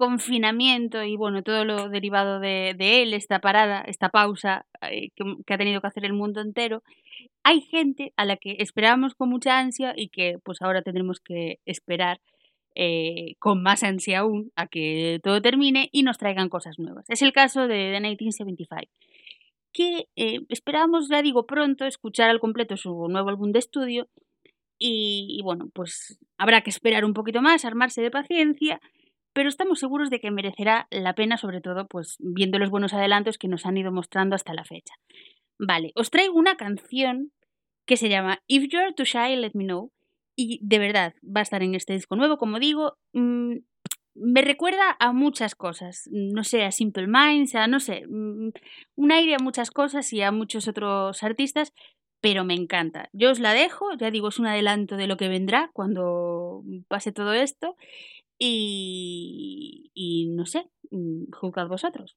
Confinamiento 0.00 1.04
y 1.04 1.14
bueno, 1.14 1.42
todo 1.42 1.66
lo 1.66 1.90
derivado 1.90 2.40
de, 2.40 2.74
de 2.76 3.02
él, 3.02 3.12
esta 3.12 3.38
parada, 3.38 3.82
esta 3.86 4.08
pausa 4.08 4.64
eh, 4.90 5.10
que, 5.14 5.24
que 5.46 5.54
ha 5.54 5.58
tenido 5.58 5.82
que 5.82 5.86
hacer 5.86 6.06
el 6.06 6.14
mundo 6.14 6.40
entero, 6.40 6.82
hay 7.44 7.60
gente 7.60 8.14
a 8.16 8.24
la 8.24 8.38
que 8.38 8.56
esperábamos 8.60 9.14
con 9.14 9.28
mucha 9.28 9.58
ansia 9.58 9.92
y 9.94 10.08
que 10.08 10.38
pues 10.42 10.62
ahora 10.62 10.80
tendremos 10.80 11.20
que 11.20 11.58
esperar 11.66 12.18
eh, 12.74 13.34
con 13.38 13.62
más 13.62 13.82
ansia 13.82 14.20
aún 14.20 14.52
a 14.56 14.68
que 14.68 15.20
todo 15.22 15.42
termine 15.42 15.90
y 15.92 16.02
nos 16.02 16.16
traigan 16.16 16.48
cosas 16.48 16.78
nuevas. 16.78 17.04
Es 17.10 17.20
el 17.20 17.32
caso 17.32 17.68
de 17.68 17.92
The 17.92 18.00
1975, 18.00 18.90
que 19.74 20.06
eh, 20.16 20.40
esperábamos, 20.48 21.10
ya 21.10 21.20
digo, 21.20 21.44
pronto 21.44 21.84
escuchar 21.84 22.30
al 22.30 22.40
completo 22.40 22.78
su 22.78 23.06
nuevo 23.08 23.28
álbum 23.28 23.52
de 23.52 23.58
estudio 23.58 24.08
y 24.82 25.40
bueno, 25.44 25.68
pues 25.74 26.18
habrá 26.38 26.62
que 26.62 26.70
esperar 26.70 27.04
un 27.04 27.12
poquito 27.12 27.42
más, 27.42 27.66
armarse 27.66 28.00
de 28.00 28.10
paciencia 28.10 28.80
pero 29.32 29.48
estamos 29.48 29.78
seguros 29.78 30.10
de 30.10 30.20
que 30.20 30.30
merecerá 30.30 30.86
la 30.90 31.14
pena, 31.14 31.36
sobre 31.36 31.60
todo, 31.60 31.86
pues 31.86 32.16
viendo 32.18 32.58
los 32.58 32.70
buenos 32.70 32.92
adelantos 32.92 33.38
que 33.38 33.48
nos 33.48 33.66
han 33.66 33.76
ido 33.76 33.92
mostrando 33.92 34.34
hasta 34.34 34.54
la 34.54 34.64
fecha. 34.64 34.94
Vale, 35.58 35.92
os 35.94 36.10
traigo 36.10 36.34
una 36.34 36.56
canción 36.56 37.32
que 37.86 37.96
se 37.96 38.08
llama 38.08 38.40
If 38.46 38.68
You're 38.70 38.94
Too 38.94 39.04
Shy, 39.04 39.36
Let 39.36 39.52
Me 39.54 39.64
Know, 39.64 39.92
y 40.36 40.58
de 40.62 40.78
verdad 40.78 41.14
va 41.24 41.40
a 41.40 41.42
estar 41.42 41.62
en 41.62 41.74
este 41.74 41.92
disco 41.92 42.16
nuevo, 42.16 42.38
como 42.38 42.58
digo, 42.58 42.96
mm, 43.12 43.56
me 44.14 44.42
recuerda 44.42 44.96
a 44.98 45.12
muchas 45.12 45.54
cosas, 45.54 46.08
no 46.10 46.44
sé, 46.44 46.64
a 46.64 46.72
Simple 46.72 47.06
Minds, 47.06 47.54
no 47.68 47.80
sé, 47.80 48.04
mm, 48.08 48.50
un 48.96 49.12
aire 49.12 49.34
a 49.34 49.42
muchas 49.42 49.70
cosas 49.70 50.12
y 50.12 50.22
a 50.22 50.32
muchos 50.32 50.68
otros 50.68 51.22
artistas, 51.22 51.72
pero 52.20 52.44
me 52.44 52.54
encanta. 52.54 53.08
Yo 53.12 53.30
os 53.30 53.40
la 53.40 53.54
dejo, 53.54 53.86
ya 53.98 54.10
digo, 54.10 54.28
es 54.28 54.38
un 54.38 54.46
adelanto 54.46 54.96
de 54.96 55.06
lo 55.06 55.16
que 55.16 55.28
vendrá 55.28 55.70
cuando 55.72 56.62
pase 56.88 57.12
todo 57.12 57.32
esto. 57.32 57.76
Y, 58.42 60.32
no 60.34 60.46
sé, 60.46 60.70
mm, 60.90 61.30
juzgad 61.30 61.68
vosotros. 61.68 62.16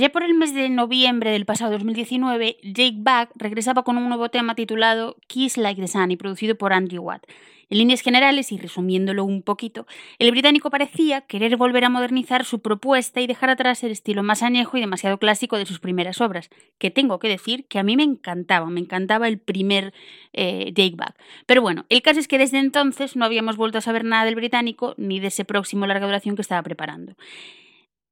Allá 0.00 0.12
por 0.12 0.22
el 0.22 0.32
mes 0.32 0.54
de 0.54 0.70
noviembre 0.70 1.30
del 1.30 1.44
pasado 1.44 1.72
2019, 1.72 2.56
Jake 2.62 2.96
Back 2.96 3.32
regresaba 3.34 3.82
con 3.82 3.98
un 3.98 4.08
nuevo 4.08 4.30
tema 4.30 4.54
titulado 4.54 5.18
Kiss 5.26 5.58
Like 5.58 5.78
the 5.78 5.88
Sun 5.88 6.10
y 6.10 6.16
producido 6.16 6.54
por 6.54 6.72
Andrew 6.72 7.02
Watt. 7.02 7.26
En 7.68 7.76
líneas 7.76 8.00
generales 8.00 8.50
y 8.50 8.56
resumiéndolo 8.56 9.26
un 9.26 9.42
poquito, 9.42 9.86
el 10.18 10.30
británico 10.30 10.70
parecía 10.70 11.20
querer 11.20 11.58
volver 11.58 11.84
a 11.84 11.90
modernizar 11.90 12.46
su 12.46 12.60
propuesta 12.60 13.20
y 13.20 13.26
dejar 13.26 13.50
atrás 13.50 13.84
el 13.84 13.90
estilo 13.90 14.22
más 14.22 14.42
añejo 14.42 14.78
y 14.78 14.80
demasiado 14.80 15.18
clásico 15.18 15.58
de 15.58 15.66
sus 15.66 15.80
primeras 15.80 16.22
obras, 16.22 16.48
que 16.78 16.90
tengo 16.90 17.18
que 17.18 17.28
decir 17.28 17.66
que 17.66 17.78
a 17.78 17.82
mí 17.82 17.94
me 17.94 18.02
encantaba, 18.02 18.70
me 18.70 18.80
encantaba 18.80 19.28
el 19.28 19.38
primer 19.38 19.92
eh, 20.32 20.72
Jake 20.74 20.96
Back. 20.96 21.14
Pero 21.44 21.60
bueno, 21.60 21.84
el 21.90 22.00
caso 22.00 22.20
es 22.20 22.26
que 22.26 22.38
desde 22.38 22.58
entonces 22.58 23.16
no 23.16 23.26
habíamos 23.26 23.58
vuelto 23.58 23.76
a 23.76 23.82
saber 23.82 24.06
nada 24.06 24.24
del 24.24 24.34
británico 24.34 24.94
ni 24.96 25.20
de 25.20 25.26
ese 25.26 25.44
próximo 25.44 25.86
larga 25.86 26.06
duración 26.06 26.36
que 26.36 26.42
estaba 26.42 26.62
preparando. 26.62 27.16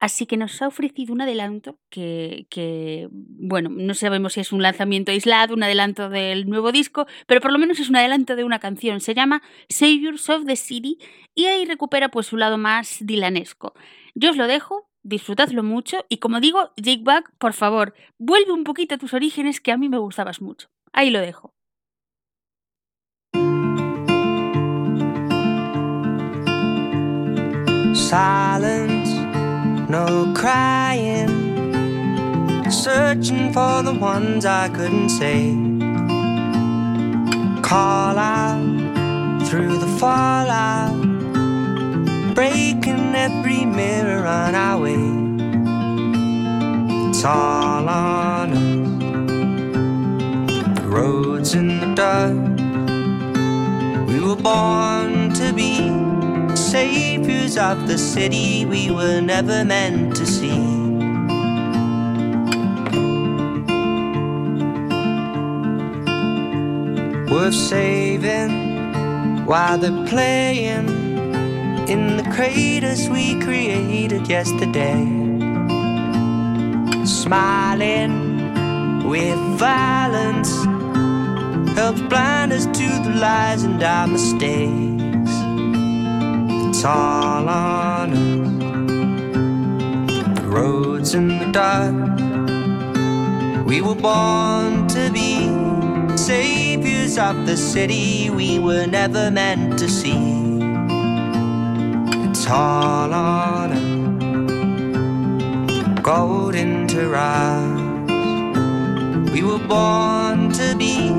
Así 0.01 0.27
que 0.27 0.37
nos 0.37 0.63
ha 0.63 0.69
ofrecido 0.69 1.13
un 1.13 1.21
adelanto 1.23 1.79
que, 1.91 3.09
bueno, 3.11 3.69
no 3.69 3.95
sabemos 3.95 4.35
si 4.35 4.41
es 4.41 4.53
un 4.53 4.63
lanzamiento 4.63 5.11
aislado, 5.11 5.55
un 5.55 5.63
adelanto 5.65 6.09
del 6.09 6.49
nuevo 6.49 6.71
disco, 6.71 7.07
pero 7.27 7.41
por 7.41 7.53
lo 7.53 7.59
menos 7.59 7.81
es 7.81 7.89
un 7.89 7.97
adelanto 7.97 8.37
de 8.37 8.45
una 8.45 8.61
canción. 8.61 9.01
Se 9.01 9.15
llama 9.15 9.43
Saviors 9.69 10.29
of 10.31 10.45
the 10.47 10.55
City 10.55 10.99
y 11.35 11.47
ahí 11.47 11.65
recupera 11.65 12.11
pues 12.11 12.27
su 12.27 12.37
lado 12.37 12.59
más 12.59 12.99
dilanesco. 13.01 13.75
Yo 14.15 14.31
os 14.31 14.37
lo 14.37 14.47
dejo, 14.47 14.89
disfrutadlo 15.03 15.65
mucho 15.65 16.05
y 16.09 16.19
como 16.19 16.39
digo, 16.39 16.73
Jake 16.77 17.03
Back, 17.03 17.33
por 17.39 17.53
favor, 17.53 17.95
vuelve 18.19 18.53
un 18.53 18.63
poquito 18.63 18.95
a 18.95 18.99
tus 18.99 19.15
orígenes 19.15 19.61
que 19.61 19.73
a 19.73 19.77
mí 19.77 19.89
me 19.89 19.99
gustabas 19.99 20.41
mucho. 20.41 20.69
Ahí 20.93 21.11
lo 21.11 21.21
dejo. 21.21 21.55
No 29.88 30.35
crying, 30.37 31.29
searching 32.70 33.53
for 33.55 33.83
the 33.83 33.94
ones 33.94 34.44
I 34.44 34.68
couldn't 34.68 35.09
say. 35.09 35.55
Call 37.62 38.18
out 38.18 39.46
through 39.48 39.79
the 39.79 39.88
fallout, 39.98 40.94
breaking 42.35 43.14
every 43.14 43.64
mirror 43.64 44.27
on 44.27 44.55
our 44.55 44.79
way. 44.79 45.01
It's 47.09 47.24
all 47.24 47.88
on 47.88 48.53
us. 48.53 48.88
The 50.81 50.87
roads 50.87 51.55
in 51.55 51.81
the 51.81 51.94
dark. 51.94 52.37
We 54.07 54.20
were 54.20 54.37
born 54.37 55.33
to 55.35 55.53
be 55.55 56.08
saviors 56.71 57.57
of 57.57 57.89
the 57.89 57.97
city 57.97 58.67
we 58.67 58.91
were 58.91 59.23
never 59.23 59.65
meant 59.65 60.15
to 60.15 60.27
see. 60.27 60.61
Worth 67.33 67.55
saving 67.55 69.47
while 69.47 69.79
they're 69.79 70.07
playing 70.09 70.89
in 71.89 72.19
the 72.19 72.31
craters 72.35 73.09
we 73.09 73.41
created 73.41 74.29
yesterday. 74.29 75.07
Smiling 77.07 78.13
with 79.09 79.39
violence 79.59 80.53
helps 81.79 82.03
blind 82.03 82.53
us 82.53 82.67
to 82.67 82.89
the 83.05 83.15
lies 83.19 83.63
and 83.63 83.83
our 83.83 84.07
mistakes. 84.07 85.08
It's 86.79 86.85
all 86.85 87.49
on 87.49 88.12
us. 88.12 88.19
The 90.38 90.47
roads 90.47 91.12
in 91.12 91.27
the 91.27 91.51
dark. 91.51 92.21
We 93.67 93.81
were 93.81 93.97
born 93.97 94.87
to 94.87 95.11
be 95.12 95.51
saviors 96.17 97.19
of 97.19 97.47
the 97.47 97.57
city 97.57 98.31
we 98.31 98.61
were 98.61 98.87
never 98.87 99.29
meant 99.29 99.77
to 99.81 99.88
see. 99.88 100.61
It's 102.31 102.47
all 102.47 103.12
on 103.12 103.73
us. 103.73 103.83
Golden 106.01 106.87
to 106.87 107.09
rise. 107.09 108.12
We 109.33 109.43
were 109.43 109.59
born 109.59 110.53
to 110.53 110.77
be 110.77 111.12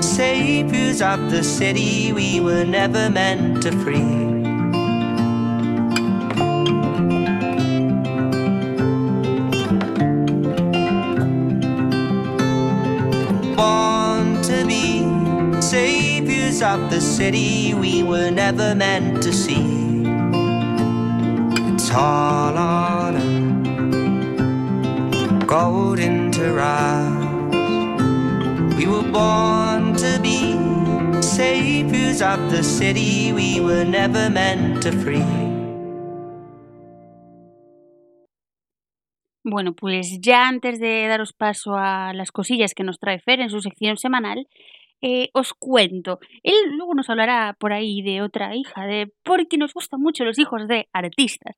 saviors 0.00 1.02
of 1.02 1.32
the 1.32 1.42
city 1.42 2.12
we 2.12 2.38
were 2.38 2.64
never 2.64 3.10
meant 3.10 3.64
to 3.64 3.72
free. 3.82 4.31
Saviors 16.62 16.82
of 16.82 16.90
the 16.90 17.00
city 17.00 17.74
we 17.74 18.02
were 18.02 18.30
never 18.30 18.74
meant 18.74 19.22
to 19.22 19.32
see. 19.32 20.04
It's 21.72 21.90
all 21.90 22.56
on 22.56 23.16
us. 23.16 23.24
Golden 25.46 26.30
rise. 26.30 27.30
We 28.76 28.86
were 28.86 29.10
born 29.12 29.96
to 29.96 30.20
be. 30.22 30.52
Bueno, 39.44 39.74
pues 39.74 40.18
ya 40.20 40.48
antes 40.48 40.78
de 40.80 41.06
daros 41.08 41.32
paso 41.32 41.76
a 41.76 42.12
las 42.14 42.32
cosillas 42.32 42.74
que 42.74 42.84
nos 42.84 42.98
trae 42.98 43.18
Fer 43.18 43.40
en 43.40 43.50
su 43.50 43.60
sección 43.60 43.96
semanal, 43.96 44.46
eh, 45.02 45.30
os 45.34 45.52
cuento. 45.52 46.20
Él 46.42 46.54
luego 46.76 46.94
nos 46.94 47.10
hablará 47.10 47.56
por 47.58 47.72
ahí 47.72 48.02
de 48.02 48.22
otra 48.22 48.54
hija, 48.56 48.86
de 48.86 49.12
porque 49.24 49.58
nos 49.58 49.74
gustan 49.74 50.00
mucho 50.00 50.24
los 50.24 50.38
hijos 50.38 50.68
de 50.68 50.88
artistas. 50.92 51.56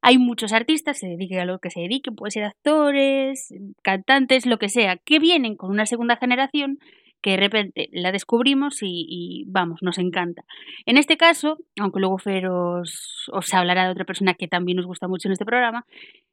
Hay 0.00 0.18
muchos 0.18 0.52
artistas, 0.52 0.98
se 0.98 1.08
dediquen 1.08 1.40
a 1.40 1.44
lo 1.44 1.58
que 1.58 1.70
se 1.70 1.80
dediquen, 1.80 2.16
puede 2.16 2.30
ser 2.30 2.44
actores, 2.44 3.52
cantantes, 3.82 4.46
lo 4.46 4.58
que 4.58 4.68
sea, 4.68 4.96
que 4.96 5.18
vienen 5.18 5.56
con 5.56 5.70
una 5.70 5.86
segunda 5.86 6.16
generación 6.16 6.78
que 7.22 7.32
de 7.32 7.36
repente 7.38 7.88
la 7.92 8.12
descubrimos 8.12 8.78
y, 8.82 9.44
vamos, 9.48 9.82
nos 9.82 9.98
encanta. 9.98 10.44
En 10.84 10.96
este 10.96 11.16
caso, 11.16 11.58
aunque 11.80 12.00
luego 12.00 12.18
Fer 12.18 12.46
os, 12.48 13.28
os 13.32 13.52
hablará 13.54 13.86
de 13.86 13.92
otra 13.92 14.04
persona 14.04 14.34
que 14.34 14.48
también 14.48 14.76
nos 14.76 14.86
gusta 14.86 15.08
mucho 15.08 15.28
en 15.28 15.32
este 15.32 15.44
programa, 15.44 15.84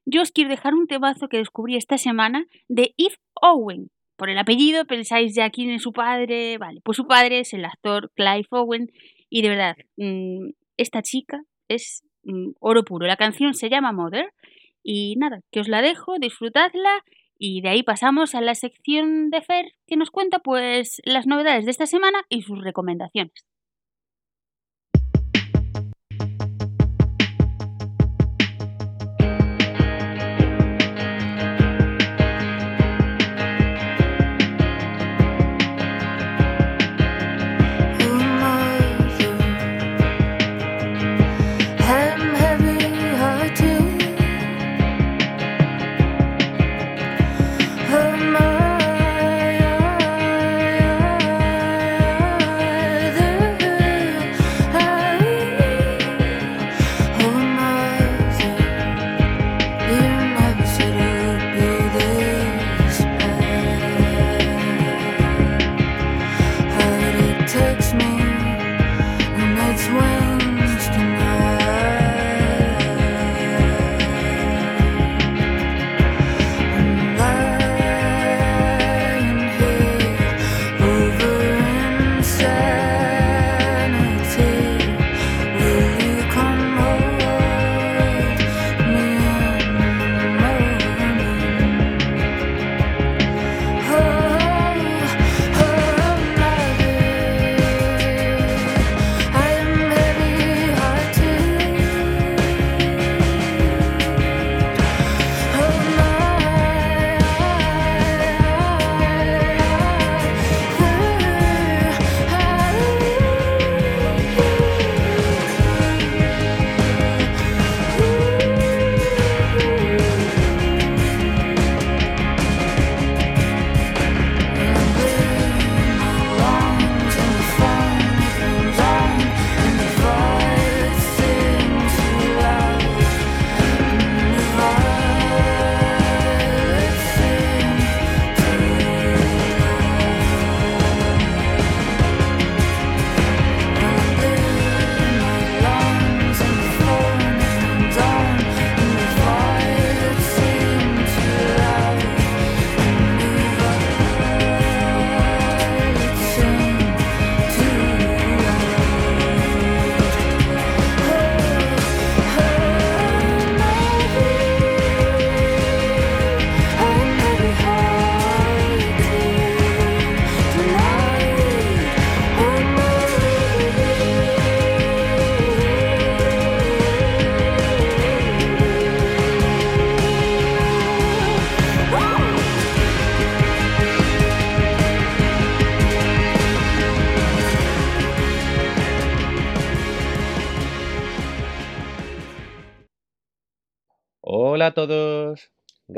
yo 0.05 0.21
os 0.21 0.31
quiero 0.31 0.49
dejar 0.49 0.75
un 0.75 0.87
temazo 0.87 1.27
que 1.27 1.37
descubrí 1.37 1.75
esta 1.75 1.97
semana 1.97 2.45
de 2.67 2.93
Eve 2.97 3.17
Owen. 3.41 3.89
Por 4.15 4.29
el 4.29 4.37
apellido 4.37 4.85
pensáis 4.85 5.35
ya 5.35 5.49
quién 5.49 5.69
es 5.71 5.81
su 5.81 5.91
padre. 5.91 6.57
Vale, 6.57 6.81
pues 6.83 6.97
su 6.97 7.07
padre 7.07 7.39
es 7.39 7.53
el 7.53 7.65
actor 7.65 8.11
Clive 8.15 8.47
Owen 8.51 8.91
y 9.29 9.41
de 9.41 9.49
verdad, 9.49 9.75
mmm, 9.97 10.51
esta 10.77 11.01
chica 11.01 11.41
es 11.67 12.03
mmm, 12.23 12.51
oro 12.59 12.83
puro. 12.83 13.07
La 13.07 13.17
canción 13.17 13.53
se 13.53 13.69
llama 13.69 13.91
Mother 13.91 14.31
y 14.83 15.15
nada, 15.17 15.41
que 15.51 15.59
os 15.59 15.67
la 15.67 15.81
dejo, 15.81 16.19
disfrutadla 16.19 17.03
y 17.37 17.61
de 17.61 17.69
ahí 17.69 17.83
pasamos 17.83 18.35
a 18.35 18.41
la 18.41 18.55
sección 18.55 19.29
de 19.29 19.41
Fer 19.41 19.73
que 19.87 19.97
nos 19.97 20.11
cuenta 20.11 20.39
pues 20.39 21.01
las 21.05 21.27
novedades 21.27 21.65
de 21.65 21.71
esta 21.71 21.87
semana 21.87 22.23
y 22.29 22.43
sus 22.43 22.63
recomendaciones. 22.63 23.33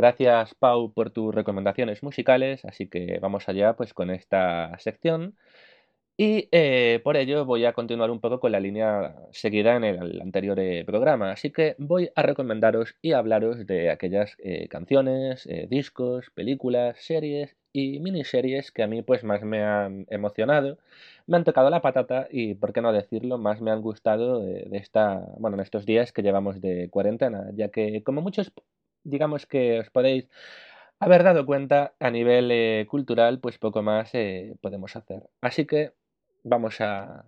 Gracias 0.05 0.53
Pau 0.53 0.93
por 0.93 1.09
tus 1.09 1.33
recomendaciones 1.33 2.03
musicales, 2.03 2.63
así 2.63 2.87
que 2.87 3.17
vamos 3.19 3.49
allá 3.49 3.75
pues 3.75 3.91
con 3.95 4.11
esta 4.11 4.77
sección. 4.77 5.35
Y 6.17 6.47
eh, 6.51 7.01
por 7.03 7.17
ello 7.17 7.45
voy 7.45 7.65
a 7.65 7.73
continuar 7.73 8.11
un 8.11 8.21
poco 8.21 8.39
con 8.39 8.51
la 8.51 8.59
línea 8.59 9.15
seguida 9.31 9.75
en 9.75 9.83
el 9.83 10.21
anterior 10.21 10.59
eh, 10.59 10.85
programa, 10.85 11.31
así 11.31 11.51
que 11.51 11.75
voy 11.79 12.11
a 12.15 12.21
recomendaros 12.21 12.95
y 13.01 13.13
hablaros 13.13 13.65
de 13.65 13.89
aquellas 13.89 14.35
eh, 14.39 14.67
canciones, 14.69 15.49
discos, 15.69 16.29
películas, 16.35 16.97
series 16.99 17.55
y 17.73 17.99
miniseries 17.99 18.71
que 18.71 18.83
a 18.83 18.87
mí 18.87 19.01
pues 19.01 19.23
más 19.23 19.43
me 19.43 19.63
han 19.63 20.05
emocionado, 20.09 20.77
me 21.27 21.37
han 21.37 21.45
tocado 21.45 21.69
la 21.71 21.81
patata 21.81 22.27
y 22.31 22.53
por 22.55 22.73
qué 22.73 22.81
no 22.81 22.93
decirlo, 22.93 23.39
más 23.39 23.59
me 23.61 23.71
han 23.71 23.81
gustado 23.81 24.41
de, 24.45 24.65
de 24.69 24.77
esta, 24.77 25.25
bueno, 25.39 25.57
en 25.57 25.61
estos 25.61 25.85
días 25.87 26.11
que 26.13 26.21
llevamos 26.21 26.61
de 26.61 26.89
cuarentena, 26.91 27.49
ya 27.55 27.69
que 27.69 28.03
como 28.03 28.21
muchos 28.21 28.51
digamos 29.05 29.45
que 29.45 29.79
os 29.79 29.89
podéis 29.89 30.27
haber 30.99 31.23
dado 31.23 31.45
cuenta 31.45 31.93
a 31.99 32.11
nivel 32.11 32.51
eh, 32.51 32.85
cultural, 32.89 33.39
pues 33.39 33.57
poco 33.57 33.81
más 33.81 34.13
eh, 34.13 34.55
podemos 34.61 34.95
hacer. 34.95 35.23
Así 35.39 35.65
que 35.65 35.93
vamos 36.43 36.81
a, 36.81 37.25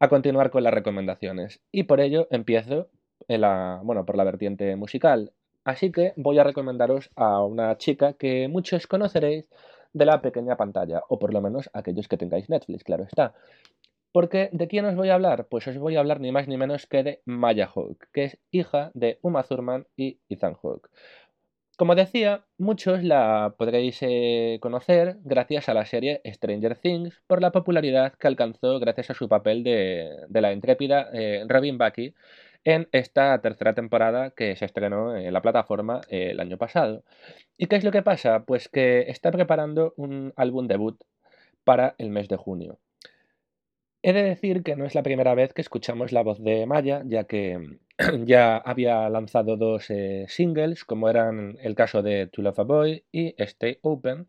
a 0.00 0.08
continuar 0.08 0.50
con 0.50 0.64
las 0.64 0.74
recomendaciones. 0.74 1.60
Y 1.70 1.84
por 1.84 2.00
ello 2.00 2.26
empiezo 2.30 2.88
en 3.28 3.42
la, 3.42 3.80
bueno, 3.84 4.04
por 4.04 4.16
la 4.16 4.24
vertiente 4.24 4.74
musical. 4.76 5.32
Así 5.64 5.90
que 5.90 6.12
voy 6.16 6.38
a 6.38 6.44
recomendaros 6.44 7.10
a 7.16 7.42
una 7.42 7.76
chica 7.76 8.12
que 8.14 8.48
muchos 8.48 8.86
conoceréis 8.86 9.48
de 9.92 10.04
la 10.04 10.20
pequeña 10.20 10.56
pantalla, 10.56 11.02
o 11.08 11.18
por 11.18 11.32
lo 11.32 11.40
menos 11.40 11.70
aquellos 11.72 12.06
que 12.06 12.18
tengáis 12.18 12.50
Netflix, 12.50 12.84
claro 12.84 13.04
está. 13.04 13.34
Porque 14.16 14.48
¿de 14.50 14.66
quién 14.66 14.86
os 14.86 14.94
voy 14.94 15.10
a 15.10 15.14
hablar? 15.14 15.46
Pues 15.50 15.68
os 15.68 15.76
voy 15.76 15.96
a 15.96 16.00
hablar 16.00 16.20
ni 16.20 16.32
más 16.32 16.48
ni 16.48 16.56
menos 16.56 16.86
que 16.86 17.02
de 17.02 17.20
Maya 17.26 17.66
Hawke, 17.66 18.08
que 18.14 18.24
es 18.24 18.38
hija 18.50 18.90
de 18.94 19.18
Uma 19.20 19.42
Thurman 19.42 19.86
y 19.94 20.20
Ethan 20.30 20.54
Hawke. 20.54 20.88
Como 21.76 21.94
decía, 21.94 22.46
muchos 22.56 23.04
la 23.04 23.56
podréis 23.58 23.98
eh, 24.00 24.56
conocer 24.62 25.18
gracias 25.22 25.68
a 25.68 25.74
la 25.74 25.84
serie 25.84 26.22
Stranger 26.24 26.78
Things 26.78 27.20
por 27.26 27.42
la 27.42 27.52
popularidad 27.52 28.14
que 28.14 28.26
alcanzó 28.26 28.80
gracias 28.80 29.10
a 29.10 29.14
su 29.14 29.28
papel 29.28 29.62
de, 29.62 30.26
la 30.30 30.50
intrépida 30.50 31.10
eh, 31.12 31.44
Robin 31.46 31.76
Bucky 31.76 32.14
en 32.64 32.88
esta 32.92 33.38
tercera 33.42 33.74
temporada 33.74 34.30
que 34.30 34.56
se 34.56 34.64
estrenó 34.64 35.14
en 35.14 35.30
la 35.30 35.42
plataforma 35.42 36.00
eh, 36.08 36.30
el 36.30 36.40
año 36.40 36.56
pasado. 36.56 37.04
¿Y 37.58 37.66
qué 37.66 37.76
es 37.76 37.84
lo 37.84 37.92
que 37.92 38.00
pasa? 38.00 38.44
Pues 38.46 38.70
que 38.70 39.10
está 39.10 39.30
preparando 39.30 39.92
un 39.98 40.32
álbum 40.36 40.68
debut 40.68 40.98
para 41.64 41.94
el 41.98 42.08
mes 42.08 42.28
de 42.28 42.36
junio. 42.36 42.78
He 44.06 44.12
de 44.12 44.22
decir 44.22 44.62
que 44.62 44.76
no 44.76 44.84
es 44.84 44.94
la 44.94 45.02
primera 45.02 45.34
vez 45.34 45.52
que 45.52 45.62
escuchamos 45.62 46.12
la 46.12 46.22
voz 46.22 46.40
de 46.40 46.64
Maya, 46.64 47.02
ya 47.06 47.24
que 47.24 47.76
ya 48.24 48.56
había 48.56 49.08
lanzado 49.10 49.56
dos 49.56 49.90
eh, 49.90 50.26
singles, 50.28 50.84
como 50.84 51.08
eran 51.08 51.58
el 51.60 51.74
caso 51.74 52.02
de 52.02 52.28
To 52.28 52.40
Love 52.40 52.60
a 52.60 52.62
Boy 52.62 53.04
y 53.10 53.34
Stay 53.36 53.78
Open, 53.82 54.28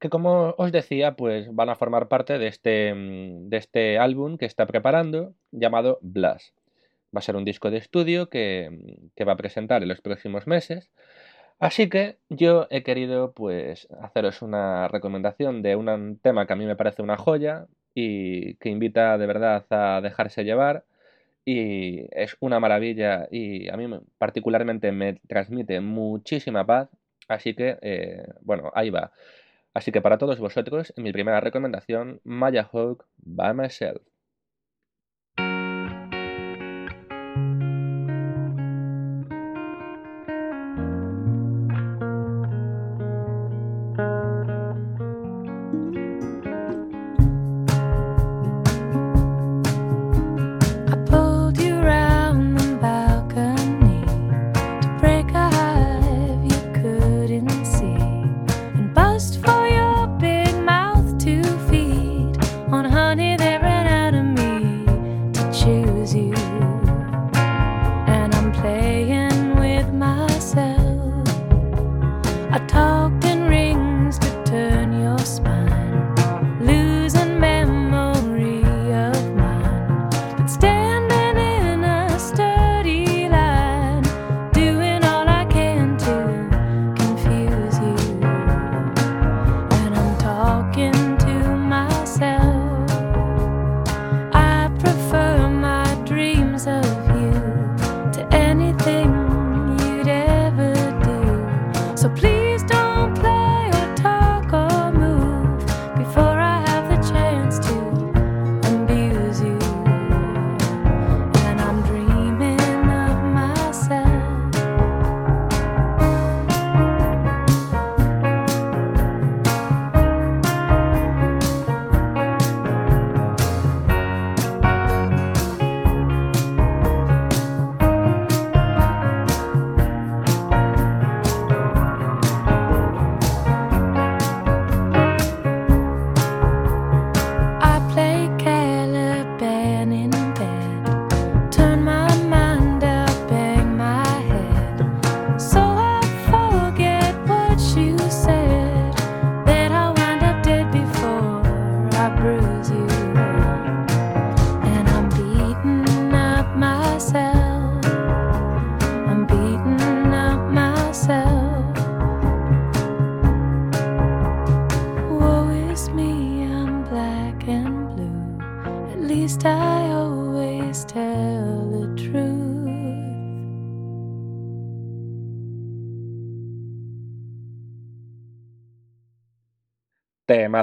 que 0.00 0.08
como 0.10 0.56
os 0.58 0.72
decía, 0.72 1.14
pues 1.14 1.54
van 1.54 1.68
a 1.68 1.76
formar 1.76 2.08
parte 2.08 2.36
de 2.36 2.48
este, 2.48 2.92
mm, 2.94 3.48
de 3.48 3.56
este 3.58 3.96
álbum 3.96 4.38
que 4.38 4.46
está 4.46 4.66
preparando, 4.66 5.34
llamado 5.52 6.00
Blast. 6.02 6.56
Va 7.14 7.20
a 7.20 7.22
ser 7.22 7.36
un 7.36 7.44
disco 7.44 7.70
de 7.70 7.76
estudio 7.78 8.28
que, 8.28 9.08
que 9.14 9.24
va 9.24 9.34
a 9.34 9.36
presentar 9.36 9.84
en 9.84 9.88
los 9.88 10.00
próximos 10.00 10.48
meses. 10.48 10.90
Así 11.60 11.88
que 11.88 12.18
yo 12.28 12.66
he 12.70 12.82
querido 12.82 13.32
pues 13.34 13.86
haceros 14.02 14.42
una 14.42 14.88
recomendación 14.88 15.62
de 15.62 15.76
un 15.76 16.18
tema 16.18 16.48
que 16.48 16.54
a 16.54 16.56
mí 16.56 16.66
me 16.66 16.74
parece 16.74 17.02
una 17.02 17.16
joya 17.16 17.68
y 17.96 18.56
que 18.56 18.70
invita 18.70 19.18
de 19.18 19.26
verdad 19.26 19.66
a 19.72 20.02
dejarse 20.02 20.44
llevar 20.44 20.84
y 21.44 22.06
es 22.12 22.36
una 22.40 22.60
maravilla 22.60 23.28
y 23.30 23.68
a 23.70 23.76
mí 23.76 23.88
me- 23.88 24.00
particularmente 24.18 24.92
me 24.92 25.14
transmite 25.28 25.80
muchísima 25.80 26.66
paz, 26.66 26.88
así 27.28 27.54
que 27.54 27.78
eh, 27.82 28.26
bueno, 28.42 28.72
ahí 28.74 28.90
va. 28.90 29.12
Así 29.74 29.92
que 29.92 30.02
para 30.02 30.18
todos 30.18 30.40
vosotros, 30.40 30.92
mi 30.96 31.12
primera 31.12 31.40
recomendación, 31.40 32.20
Maya 32.24 32.64
Hawke, 32.72 33.04
By 33.18 33.54
Myself. 33.54 34.02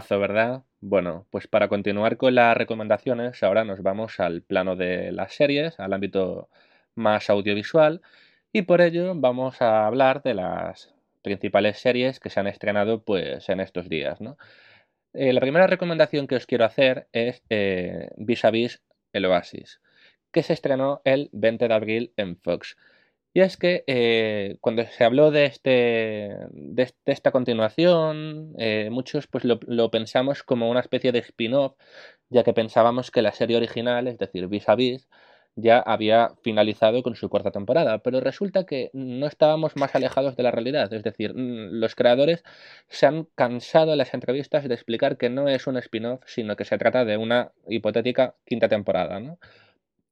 ¿Verdad? 0.10 0.64
Bueno, 0.82 1.28
pues 1.30 1.48
para 1.48 1.68
continuar 1.68 2.18
con 2.18 2.34
las 2.34 2.58
recomendaciones, 2.58 3.44
ahora 3.44 3.64
nos 3.64 3.84
vamos 3.84 4.20
al 4.20 4.42
plano 4.42 4.76
de 4.76 5.12
las 5.12 5.34
series, 5.34 5.80
al 5.80 5.94
ámbito 5.94 6.50
más 6.96 7.30
audiovisual, 7.30 8.02
y 8.52 8.64
por 8.64 8.82
ello 8.82 9.14
vamos 9.16 9.62
a 9.62 9.86
hablar 9.86 10.24
de 10.24 10.34
las 10.34 10.94
principales 11.22 11.78
series 11.80 12.20
que 12.20 12.30
se 12.32 12.40
han 12.40 12.48
estrenado 12.48 13.04
pues 13.04 13.50
en 13.50 13.60
estos 13.60 13.88
días. 13.88 14.20
Eh, 15.14 15.32
la 15.32 15.42
primera 15.42 15.68
recomendación 15.68 16.28
que 16.28 16.36
os 16.38 16.48
quiero 16.48 16.66
hacer 16.66 17.08
es 17.12 17.44
Vis 18.18 18.46
a 18.46 18.52
Vis 18.52 18.82
el 19.14 19.26
Oasis, 19.26 19.80
que 20.32 20.42
se 20.42 20.54
estrenó 20.54 21.02
el 21.06 21.30
20 21.34 21.68
de 21.68 21.74
abril 21.74 22.14
en 22.18 22.36
Fox. 22.38 22.76
Y 23.34 23.42
es 23.42 23.58
que 23.58 23.84
eh, 23.88 24.58
cuando 24.62 24.86
se 24.86 25.04
habló 25.04 25.32
de, 25.32 25.46
este, 25.46 25.70
de, 26.52 26.94
esta 27.06 27.32
continuación, 27.32 28.54
eh, 28.60 28.90
muchos 28.92 29.26
pues 29.28 29.44
lo, 29.44 29.60
lo 29.66 29.90
pensamos 29.90 30.44
como 30.44 30.70
una 30.70 30.82
especie 30.82 31.12
de 31.12 31.20
spin-off, 31.20 31.76
ya 32.30 32.44
que 32.44 32.54
pensábamos 32.54 33.10
que 33.10 33.24
la 33.24 33.32
serie 33.32 33.58
original, 33.58 34.08
es 34.08 34.20
decir, 34.20 34.48
Vis 34.48 34.70
a 34.70 34.76
Vis, 34.76 35.08
ya 35.56 35.80
había 35.80 36.32
finalizado 36.44 37.04
con 37.04 37.16
su 37.16 37.30
cuarta 37.30 37.52
temporada, 37.52 38.00
pero 38.00 38.20
resulta 38.20 38.66
que 38.66 38.90
no 38.94 39.28
estábamos 39.28 39.76
más 39.76 39.96
alejados 39.96 40.36
de 40.36 40.44
la 40.44 40.52
realidad, 40.52 40.92
es 40.94 41.04
decir, 41.04 41.34
mm, 41.34 41.80
los 41.80 41.96
creadores 41.96 42.44
se 42.90 43.06
han 43.06 43.26
cansado 43.36 43.92
en 43.94 44.00
las 44.00 44.14
entrevistas 44.14 44.68
de 44.68 44.74
explicar 44.74 45.18
que 45.18 45.30
no 45.30 45.48
es 45.50 45.68
un 45.68 45.78
spin-off, 45.78 46.22
sino 46.26 46.56
que 46.56 46.66
se 46.66 46.78
trata 46.78 47.06
de 47.06 47.18
una 47.18 47.52
hipotética 47.68 48.36
quinta 48.46 48.68
temporada, 48.70 49.20
¿no? 49.20 49.38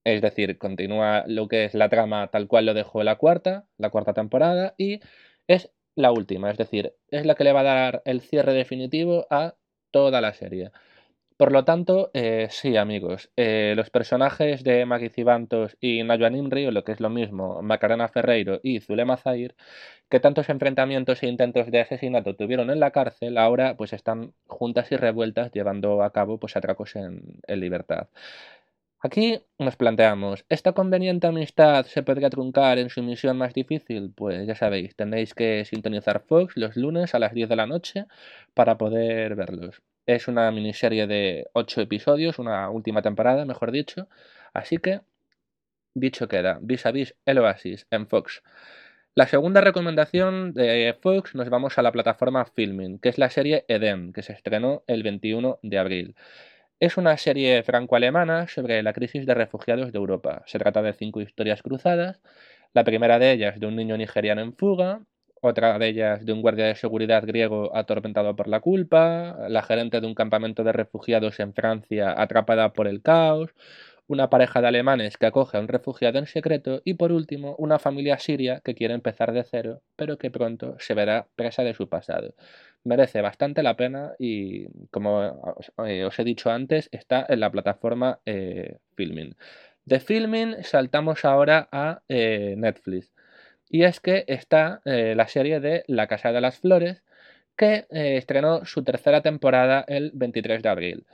Es 0.03 0.21
decir, 0.21 0.57
continúa 0.57 1.23
lo 1.27 1.47
que 1.47 1.65
es 1.65 1.73
la 1.73 1.89
trama 1.89 2.27
tal 2.27 2.47
cual 2.47 2.65
lo 2.65 2.73
dejó 2.73 3.03
la 3.03 3.17
cuarta, 3.17 3.65
la 3.77 3.89
cuarta 3.91 4.13
temporada, 4.13 4.73
y 4.77 4.99
es 5.47 5.71
la 5.95 6.11
última, 6.11 6.49
es 6.51 6.57
decir, 6.57 6.93
es 7.09 7.25
la 7.25 7.35
que 7.35 7.43
le 7.43 7.53
va 7.53 7.61
a 7.61 7.63
dar 7.63 8.01
el 8.05 8.21
cierre 8.21 8.53
definitivo 8.53 9.27
a 9.29 9.55
toda 9.91 10.21
la 10.21 10.33
serie. 10.33 10.71
Por 11.37 11.51
lo 11.51 11.65
tanto, 11.65 12.11
eh, 12.13 12.47
sí, 12.51 12.77
amigos, 12.77 13.31
eh, 13.35 13.73
los 13.75 13.89
personajes 13.89 14.63
de 14.63 14.85
Maggie 14.85 15.09
Cibantos 15.09 15.75
y 15.81 16.03
Najwa 16.03 16.29
Nimri, 16.29 16.67
o 16.67 16.71
lo 16.71 16.83
que 16.83 16.91
es 16.91 16.99
lo 16.99 17.09
mismo, 17.09 17.61
Macarena 17.63 18.07
Ferreiro 18.07 18.59
y 18.61 18.79
Zulema 18.79 19.17
Zahir, 19.17 19.55
que 20.09 20.19
tantos 20.19 20.49
enfrentamientos 20.49 21.23
e 21.23 21.27
intentos 21.27 21.71
de 21.71 21.81
asesinato 21.81 22.35
tuvieron 22.35 22.69
en 22.69 22.79
la 22.79 22.91
cárcel, 22.91 23.37
ahora 23.39 23.75
pues 23.75 23.93
están 23.93 24.33
juntas 24.47 24.91
y 24.91 24.97
revueltas 24.97 25.51
llevando 25.51 26.03
a 26.03 26.11
cabo 26.11 26.37
pues 26.39 26.55
atracos 26.55 26.95
en 26.95 27.41
libertad. 27.47 28.07
Aquí 29.03 29.41
nos 29.57 29.77
planteamos, 29.77 30.45
¿esta 30.47 30.73
conveniente 30.73 31.25
amistad 31.25 31.87
se 31.87 32.03
podría 32.03 32.29
truncar 32.29 32.77
en 32.77 32.91
su 32.91 33.01
misión 33.01 33.35
más 33.35 33.51
difícil? 33.51 34.13
Pues 34.15 34.45
ya 34.45 34.53
sabéis, 34.53 34.95
tendréis 34.95 35.33
que 35.33 35.65
sintonizar 35.65 36.23
Fox 36.27 36.55
los 36.55 36.75
lunes 36.75 37.15
a 37.15 37.19
las 37.19 37.33
10 37.33 37.49
de 37.49 37.55
la 37.55 37.65
noche 37.65 38.05
para 38.53 38.77
poder 38.77 39.33
verlos. 39.35 39.81
Es 40.05 40.27
una 40.27 40.51
miniserie 40.51 41.07
de 41.07 41.47
8 41.53 41.81
episodios, 41.81 42.37
una 42.37 42.69
última 42.69 43.01
temporada, 43.01 43.43
mejor 43.43 43.71
dicho. 43.71 44.07
Así 44.53 44.77
que, 44.77 45.01
dicho 45.95 46.27
queda, 46.27 46.59
vis 46.61 46.85
a 46.85 46.91
vis 46.91 47.15
el 47.25 47.39
Oasis 47.39 47.87
en 47.89 48.07
Fox. 48.07 48.43
La 49.15 49.25
segunda 49.25 49.61
recomendación 49.61 50.53
de 50.53 50.95
Fox 51.01 51.33
nos 51.33 51.49
vamos 51.49 51.79
a 51.79 51.81
la 51.81 51.91
plataforma 51.91 52.45
Filming, 52.45 52.99
que 52.99 53.09
es 53.09 53.17
la 53.17 53.31
serie 53.31 53.65
Eden, 53.67 54.13
que 54.13 54.21
se 54.21 54.33
estrenó 54.33 54.83
el 54.85 55.01
21 55.01 55.57
de 55.63 55.77
abril. 55.79 56.15
Es 56.82 56.97
una 56.97 57.15
serie 57.15 57.61
franco-alemana 57.61 58.47
sobre 58.47 58.82
la 58.82 58.91
crisis 58.91 59.27
de 59.27 59.36
refugiados 59.36 59.91
de 59.91 59.99
Europa. 59.99 60.41
Se 60.47 60.57
trata 60.57 60.82
de 60.82 60.93
cinco 60.93 61.21
historias 61.21 61.61
cruzadas. 61.61 62.19
La 62.73 62.84
primera 62.84 63.19
de 63.19 63.32
ellas 63.32 63.59
de 63.59 63.67
un 63.67 63.75
niño 63.75 63.97
nigeriano 63.97 64.41
en 64.41 64.55
fuga, 64.55 65.03
otra 65.41 65.77
de 65.77 65.88
ellas 65.89 66.25
de 66.25 66.34
un 66.34 66.41
guardia 66.41 66.65
de 66.65 66.75
seguridad 66.75 67.23
griego 67.23 67.75
atormentado 67.77 68.36
por 68.36 68.47
la 68.47 68.61
culpa, 68.61 69.38
la 69.47 69.61
gerente 69.61 70.01
de 70.01 70.07
un 70.07 70.15
campamento 70.15 70.63
de 70.63 70.71
refugiados 70.71 71.39
en 71.39 71.53
Francia 71.53 72.19
atrapada 72.19 72.73
por 72.73 72.88
el 72.88 73.03
caos, 73.03 73.51
una 74.12 74.30
pareja 74.30 74.62
de 74.62 74.68
alemanes 74.68 75.18
que 75.18 75.26
acoge 75.26 75.57
a 75.57 75.59
un 75.62 75.68
refugiado 75.68 76.20
en 76.20 76.28
secreto 76.28 76.82
y 76.84 76.95
por 76.95 77.12
último 77.12 77.55
una 77.57 77.80
familia 77.80 78.20
siria 78.20 78.62
que 78.64 78.76
quiere 78.76 78.93
empezar 78.93 79.32
de 79.32 79.43
cero 79.43 79.82
pero 79.95 80.18
que 80.18 80.30
pronto 80.30 80.76
se 80.80 80.93
verá 80.93 81.28
presa 81.36 81.64
de 81.64 81.74
su 81.74 81.88
pasado. 81.88 82.36
Merece 82.84 83.22
bastante 83.22 83.64
la 83.64 83.78
pena 83.78 84.14
y 84.20 84.68
como 84.89 85.20
os, 85.55 85.72
eh, 85.88 86.07
he 86.18 86.24
dicho 86.24 86.51
antes 86.51 86.89
está 86.91 87.26
en 87.30 87.39
la 87.39 87.51
plataforma 87.51 88.20
eh, 88.26 88.80
Filmin. 88.95 89.36
De 89.86 89.99
Filmin 89.99 90.64
saltamos 90.64 91.24
ahora 91.26 91.70
a 91.72 92.01
eh, 92.09 92.55
Netflix. 92.57 93.14
Y 93.70 93.84
es 93.84 94.01
que 94.01 94.26
está 94.28 94.82
eh, 94.84 95.14
la 95.16 95.28
serie 95.28 95.62
de 95.62 95.84
La 95.88 96.07
Casa 96.07 96.34
de 96.34 96.41
las 96.41 96.59
Flores, 96.59 97.03
que 97.55 97.86
estrenó 97.89 98.66
su 98.66 98.84
tercera 98.84 99.22
temporada 99.22 99.86
el 99.88 100.12
23 100.14 100.64
de 100.64 100.70
abril. 100.70 101.05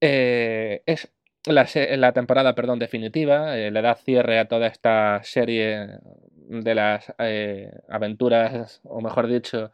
Es 0.00 1.12
la, 1.46 1.66
la 1.96 2.12
temporada 2.12 2.54
perdón, 2.54 2.78
definitiva, 2.78 3.56
eh, 3.58 3.70
le 3.70 3.82
da 3.82 3.94
cierre 3.94 4.38
a 4.38 4.48
toda 4.48 4.66
esta 4.66 5.20
serie 5.22 5.98
de 6.34 6.74
las 6.74 7.12
eh, 7.18 7.72
aventuras, 7.88 8.80
o 8.84 9.00
mejor 9.00 9.28
dicho, 9.28 9.72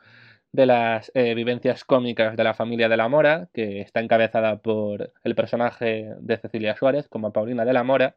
de 0.52 0.66
las 0.66 1.10
eh, 1.14 1.34
vivencias 1.34 1.84
cómicas 1.84 2.36
de 2.36 2.44
la 2.44 2.54
familia 2.54 2.88
de 2.88 2.96
la 2.96 3.08
Mora, 3.08 3.48
que 3.52 3.80
está 3.80 4.00
encabezada 4.00 4.58
por 4.58 5.12
el 5.24 5.34
personaje 5.34 6.14
de 6.20 6.36
Cecilia 6.38 6.76
Suárez 6.76 7.08
como 7.08 7.32
Paulina 7.32 7.64
de 7.64 7.72
la 7.72 7.82
Mora. 7.84 8.16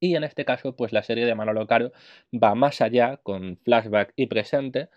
Y 0.00 0.16
en 0.16 0.24
este 0.24 0.44
caso, 0.44 0.76
pues 0.76 0.92
la 0.92 1.02
serie 1.02 1.26
de 1.26 1.34
Manolo 1.34 1.66
Caro 1.66 1.92
va 2.32 2.54
más 2.54 2.80
allá, 2.80 3.18
con 3.22 3.58
flashback 3.64 4.12
y 4.16 4.26
presente. 4.26 4.88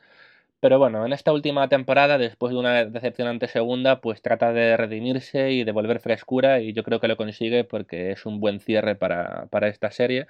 Pero 0.60 0.80
bueno, 0.80 1.05
en 1.05 1.14
esta 1.14 1.32
última 1.34 1.68
temporada, 1.70 2.18
después 2.18 2.51
de 2.51 2.58
una 2.58 2.86
decepcionante 2.86 3.47
segunda, 3.47 4.01
pues 4.01 4.24
trata 4.24 4.53
de 4.53 4.76
redimirse 4.76 5.51
y 5.51 5.64
devolver 5.64 5.99
frescura 5.99 6.62
y 6.62 6.74
yo 6.74 6.84
creo 6.84 6.99
que 6.99 7.08
lo 7.08 7.16
consigue 7.16 7.64
porque 7.64 8.12
es 8.12 8.26
un 8.26 8.39
buen 8.39 8.60
cierre 8.60 8.95
para, 8.95 9.45
para 9.51 9.68
esta 9.68 9.91
serie. 9.91 10.26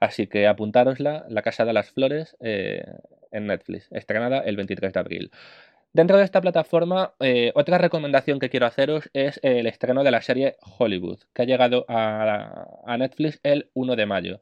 Así 0.00 0.26
que 0.26 0.48
apuntárosla, 0.48 1.26
La 1.28 1.42
Casa 1.42 1.64
de 1.64 1.72
las 1.72 1.90
Flores, 1.92 2.36
eh, 2.40 2.84
en 3.30 3.46
Netflix, 3.46 3.88
estrenada 3.92 4.40
el 4.40 4.56
23 4.56 4.92
de 4.92 5.00
abril. 5.00 5.30
Dentro 5.92 6.18
de 6.18 6.24
esta 6.24 6.40
plataforma, 6.40 7.14
eh, 7.20 7.52
otra 7.54 7.78
recomendación 7.78 8.40
que 8.40 8.50
quiero 8.50 8.66
haceros 8.66 9.08
es 9.14 9.38
el 9.44 9.66
estreno 9.66 10.02
de 10.04 10.10
la 10.10 10.22
serie 10.22 10.56
Hollywood, 10.78 11.20
que 11.32 11.42
ha 11.42 11.46
llegado 11.46 11.84
a, 11.88 12.66
a 12.84 12.98
Netflix 12.98 13.40
el 13.44 13.70
1 13.74 13.96
de 13.96 14.06
mayo. 14.06 14.40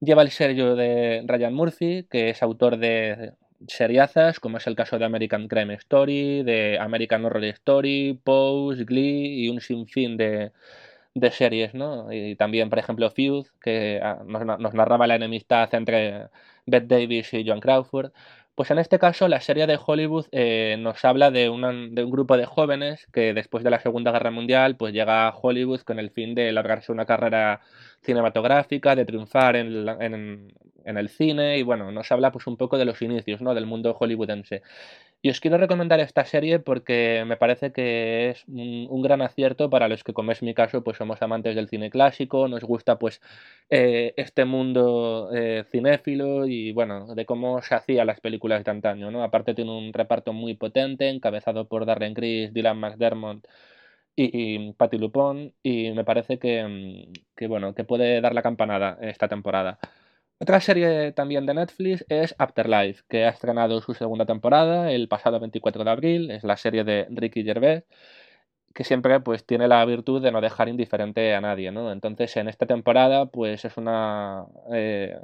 Lleva 0.00 0.22
el 0.22 0.30
sello 0.30 0.76
de 0.76 1.24
Ryan 1.26 1.54
Murphy, 1.54 2.06
que 2.10 2.30
es 2.30 2.42
autor 2.42 2.76
de 2.78 3.32
seriazas, 3.68 4.40
como 4.40 4.58
es 4.58 4.66
el 4.66 4.76
caso 4.76 4.98
de 4.98 5.04
American 5.04 5.48
Crime 5.48 5.74
Story, 5.74 6.42
de 6.42 6.78
American 6.78 7.24
Horror 7.24 7.44
Story, 7.44 8.18
Pose, 8.22 8.84
Glee 8.84 9.44
y 9.44 9.48
un 9.48 9.60
sinfín 9.60 10.16
de, 10.16 10.52
de 11.14 11.30
series, 11.30 11.74
¿no? 11.74 12.12
Y 12.12 12.36
también, 12.36 12.68
por 12.70 12.78
ejemplo, 12.78 13.10
Feud, 13.10 13.46
que 13.60 14.00
ah, 14.02 14.22
nos, 14.26 14.74
narraba 14.74 15.06
la 15.06 15.16
enemistad 15.16 15.72
entre 15.74 16.28
Bette 16.66 16.86
Davis 16.86 17.32
y 17.32 17.46
Joan 17.46 17.60
Crawford. 17.60 18.12
Pues 18.56 18.70
en 18.70 18.78
este 18.78 18.98
caso, 18.98 19.28
la 19.28 19.40
serie 19.42 19.66
de 19.66 19.78
Hollywood 19.84 20.26
eh, 20.32 20.76
nos 20.78 21.04
habla 21.04 21.30
de, 21.30 21.50
un 21.50 21.94
grupo 22.10 22.38
de 22.38 22.46
jóvenes 22.46 23.06
que 23.12 23.34
después 23.34 23.62
de 23.62 23.70
la 23.70 23.80
Segunda 23.80 24.12
Guerra 24.12 24.30
Mundial 24.30 24.76
pues 24.76 24.94
llega 24.94 25.28
a 25.28 25.36
Hollywood 25.36 25.80
con 25.82 25.98
el 25.98 26.10
fin 26.10 26.34
de 26.34 26.50
largarse 26.52 26.90
una 26.90 27.04
carrera 27.04 27.60
cinematográfica, 28.02 28.96
de 28.96 29.04
triunfar 29.04 29.56
en, 29.56 29.84
la- 29.84 29.98
en- 30.00 30.54
en 30.86 30.96
el 30.98 31.08
cine 31.10 31.58
y 31.58 31.62
bueno, 31.64 31.92
nos 31.92 32.10
habla 32.12 32.32
pues 32.32 32.46
un 32.46 32.56
poco 32.56 32.78
de 32.78 32.86
los 32.86 33.02
inicios, 33.02 33.42
¿no? 33.42 33.54
del 33.54 33.66
mundo 33.66 33.92
hollywoodense. 33.92 34.62
Y 35.22 35.30
os 35.30 35.40
quiero 35.40 35.58
recomendar 35.58 35.98
esta 35.98 36.24
serie 36.24 36.60
porque 36.60 37.24
me 37.26 37.36
parece 37.36 37.72
que 37.72 38.30
es 38.30 38.44
un, 38.46 39.02
gran 39.02 39.22
acierto 39.22 39.68
para 39.70 39.88
los 39.88 40.04
que, 40.04 40.12
como 40.12 40.30
es 40.30 40.42
mi 40.42 40.54
caso, 40.54 40.84
pues 40.84 40.98
somos 40.98 41.20
amantes 41.22 41.56
del 41.56 41.68
cine 41.68 41.90
clásico, 41.90 42.46
nos 42.48 42.62
gusta 42.62 42.98
pues 42.98 43.20
eh, 43.70 44.14
este 44.16 44.44
mundo 44.44 45.30
eh, 45.34 45.64
cinéfilo 45.70 46.46
y 46.46 46.72
bueno, 46.72 47.14
de 47.14 47.26
cómo 47.26 47.60
se 47.62 47.74
hacían 47.74 48.06
las 48.06 48.20
películas 48.20 48.64
de 48.64 48.70
antaño, 48.70 49.10
¿no? 49.10 49.24
Aparte 49.24 49.54
tiene 49.54 49.72
un 49.76 49.92
reparto 49.92 50.32
muy 50.32 50.54
potente, 50.54 51.08
encabezado 51.08 51.66
por 51.66 51.86
Darren 51.86 52.14
Criss, 52.14 52.52
Dylan 52.52 52.78
McDermott 52.78 53.46
y, 54.16 54.66
y 54.68 54.72
Patti 54.74 54.98
LuPone 54.98 55.54
y 55.62 55.92
me 55.92 56.04
parece 56.04 56.38
que, 56.38 56.64
mm, 56.64 57.12
que, 57.36 57.46
bueno, 57.48 57.74
que 57.74 57.84
puede 57.84 58.20
dar 58.20 58.34
la 58.34 58.42
campanada 58.42 58.98
esta 59.00 59.28
temporada. 59.28 59.78
Otra 60.38 60.60
serie 60.60 61.12
también 61.12 61.46
de 61.46 61.54
Netflix 61.54 62.04
es 62.08 62.34
Afterlife, 62.38 63.02
que 63.08 63.24
ha 63.24 63.30
estrenado 63.30 63.80
su 63.80 63.94
segunda 63.94 64.26
temporada 64.26 64.92
el 64.92 65.08
pasado 65.08 65.40
24 65.40 65.82
de 65.84 65.90
abril. 65.90 66.30
Es 66.30 66.44
la 66.44 66.56
serie 66.58 66.84
de 66.84 67.06
Ricky 67.10 67.42
Gervais, 67.42 67.84
que 68.74 68.84
siempre 68.84 69.20
pues 69.20 69.46
tiene 69.46 69.68
la 69.68 69.84
virtud 69.86 70.22
de 70.22 70.32
no 70.32 70.40
dejar 70.42 70.68
indiferente 70.68 71.34
a 71.34 71.40
nadie, 71.40 71.72
¿no? 71.72 71.90
Entonces 71.92 72.36
en 72.36 72.48
esta 72.48 72.66
temporada 72.66 73.26
pues 73.26 73.64
es 73.64 73.76
una, 73.78 74.46
eh, 74.72 75.18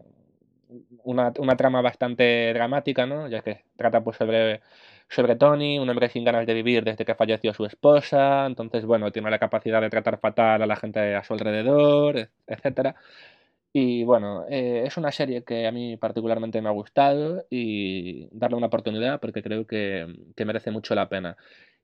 una, 1.04 1.32
una 1.38 1.56
trama 1.56 1.82
bastante 1.82 2.52
dramática, 2.54 3.06
¿no? 3.06 3.28
Ya 3.28 3.42
que 3.42 3.64
trata 3.76 4.02
pues 4.02 4.16
sobre, 4.16 4.62
sobre 5.08 5.36
Tony, 5.36 5.78
un 5.78 5.88
hombre 5.90 6.08
sin 6.08 6.24
ganas 6.24 6.46
de 6.46 6.54
vivir 6.54 6.84
desde 6.84 7.04
que 7.04 7.14
falleció 7.14 7.52
su 7.54 7.64
esposa, 7.66 8.46
entonces 8.46 8.84
bueno, 8.86 9.12
tiene 9.12 9.30
la 9.30 9.38
capacidad 9.38 9.80
de 9.80 9.90
tratar 9.90 10.18
fatal 10.18 10.62
a 10.62 10.66
la 10.66 10.76
gente 10.76 11.14
a 11.14 11.24
su 11.24 11.34
alrededor, 11.34 12.30
etcétera. 12.46 12.96
Y 13.74 14.04
bueno, 14.04 14.44
eh, 14.50 14.84
es 14.86 14.96
una 14.98 15.12
serie 15.12 15.44
que 15.44 15.66
a 15.66 15.72
mí 15.72 15.96
particularmente 15.96 16.60
me 16.60 16.68
ha 16.68 16.72
gustado 16.72 17.46
y 17.48 18.28
darle 18.30 18.56
una 18.58 18.66
oportunidad 18.66 19.18
porque 19.20 19.42
creo 19.42 19.66
que, 19.66 20.06
que 20.36 20.44
merece 20.44 20.70
mucho 20.70 20.94
la 20.94 21.08
pena. 21.08 21.36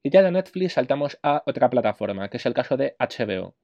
Y 0.02 0.10
ya 0.10 0.22
de 0.22 0.30
Netflix 0.30 0.74
saltamos 0.74 1.18
a 1.22 1.42
otra 1.46 1.70
plataforma, 1.70 2.28
que 2.28 2.36
es 2.36 2.46
el 2.46 2.54
caso 2.54 2.76
de 2.76 2.94
HBO. 2.98 3.54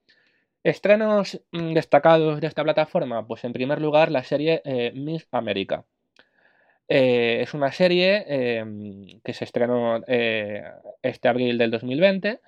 Estrenos 0.63 1.39
mm, 1.51 1.73
destacados 1.73 2.41
de 2.41 2.47
esta 2.47 2.63
plataforma, 2.63 3.27
pues 3.27 3.43
en 3.43 3.53
primer 3.53 3.79
lugar 3.79 4.11
la 4.11 4.23
serie 4.23 4.61
eh, 4.65 4.91
Miss 4.95 5.27
América. 5.31 5.85
Eh, 6.87 7.41
es 7.41 7.53
una 7.53 7.71
serie 7.71 8.25
eh, 8.27 9.19
que 9.23 9.33
se 9.33 9.43
estrenó 9.43 10.03
este 10.07 11.27
abril 11.27 11.57
del 11.59 11.71
2020 11.71 12.39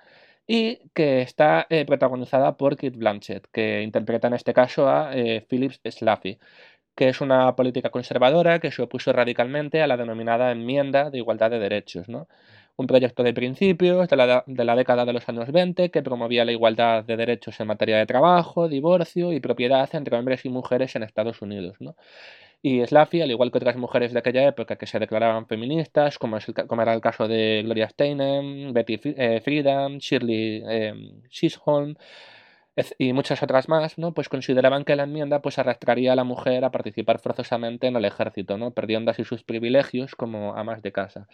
y 0.48 0.80
que 0.94 1.22
está 1.22 1.66
eh, 1.70 1.84
protagonizada 1.86 2.56
por 2.56 2.76
Kate 2.76 2.96
Blanchett, 2.96 3.46
que 3.52 3.82
interpreta 3.82 4.28
en 4.28 4.34
este 4.34 4.54
caso 4.54 4.88
a 4.88 5.14
eh, 5.16 5.46
Philip 5.48 5.72
Slaffy. 5.84 6.38
que 6.96 7.08
es 7.10 7.20
una 7.20 7.54
política 7.56 7.90
conservadora 7.90 8.60
que 8.60 8.72
se 8.72 8.82
opuso 8.82 9.12
radicalmente 9.12 9.82
a 9.82 9.86
la 9.86 9.96
denominada 9.96 10.52
enmienda 10.52 11.10
de 11.10 11.18
igualdad 11.18 11.50
de 11.50 11.60
derechos, 11.60 12.08
¿no? 12.08 12.28
un 12.78 12.86
proyecto 12.86 13.22
de 13.24 13.34
principios 13.34 14.08
de 14.08 14.16
la, 14.16 14.44
de 14.46 14.64
la 14.64 14.76
década 14.76 15.04
de 15.04 15.12
los 15.12 15.28
años 15.28 15.50
20 15.52 15.90
que 15.90 16.02
promovía 16.02 16.44
la 16.44 16.52
igualdad 16.52 17.04
de 17.04 17.16
derechos 17.16 17.58
en 17.60 17.66
materia 17.66 17.98
de 17.98 18.06
trabajo, 18.06 18.68
divorcio 18.68 19.32
y 19.32 19.40
propiedad 19.40 19.88
entre 19.94 20.16
hombres 20.16 20.44
y 20.44 20.48
mujeres 20.48 20.94
en 20.96 21.02
Estados 21.02 21.42
Unidos. 21.42 21.76
¿no? 21.80 21.96
Y 22.60 22.84
Slaffy, 22.84 23.20
al 23.22 23.30
igual 23.30 23.52
que 23.52 23.58
otras 23.58 23.76
mujeres 23.76 24.12
de 24.12 24.18
aquella 24.18 24.46
época 24.48 24.76
que 24.76 24.86
se 24.86 24.98
declaraban 24.98 25.46
feministas, 25.46 26.18
como, 26.18 26.36
es 26.38 26.48
el 26.48 26.54
como 26.54 26.82
era 26.82 26.92
el 26.92 27.00
caso 27.00 27.28
de 27.28 27.62
Gloria 27.64 27.88
Steinem, 27.88 28.72
Betty 28.72 29.00
eh, 29.04 29.40
Friedan, 29.40 29.98
Shirley 29.98 30.64
eh, 30.68 30.94
y 32.98 33.12
muchas 33.12 33.42
otras 33.42 33.68
más, 33.68 33.98
¿no? 33.98 34.12
pues 34.12 34.28
consideraban 34.28 34.84
que 34.84 34.96
la 34.96 35.04
enmienda 35.04 35.40
pues, 35.42 35.58
arrastraría 35.58 36.12
a 36.12 36.16
la 36.16 36.24
mujer 36.24 36.64
a 36.64 36.70
participar 36.70 37.18
forzosamente 37.18 37.86
en 37.86 37.96
el 37.96 38.04
ejército, 38.04 38.56
¿no? 38.56 38.72
perdiendo 38.72 39.10
así 39.10 39.24
sus 39.24 39.42
privilegios 39.42 40.14
como 40.14 40.54
amas 40.54 40.82
de 40.82 40.92
casa. 40.92 41.28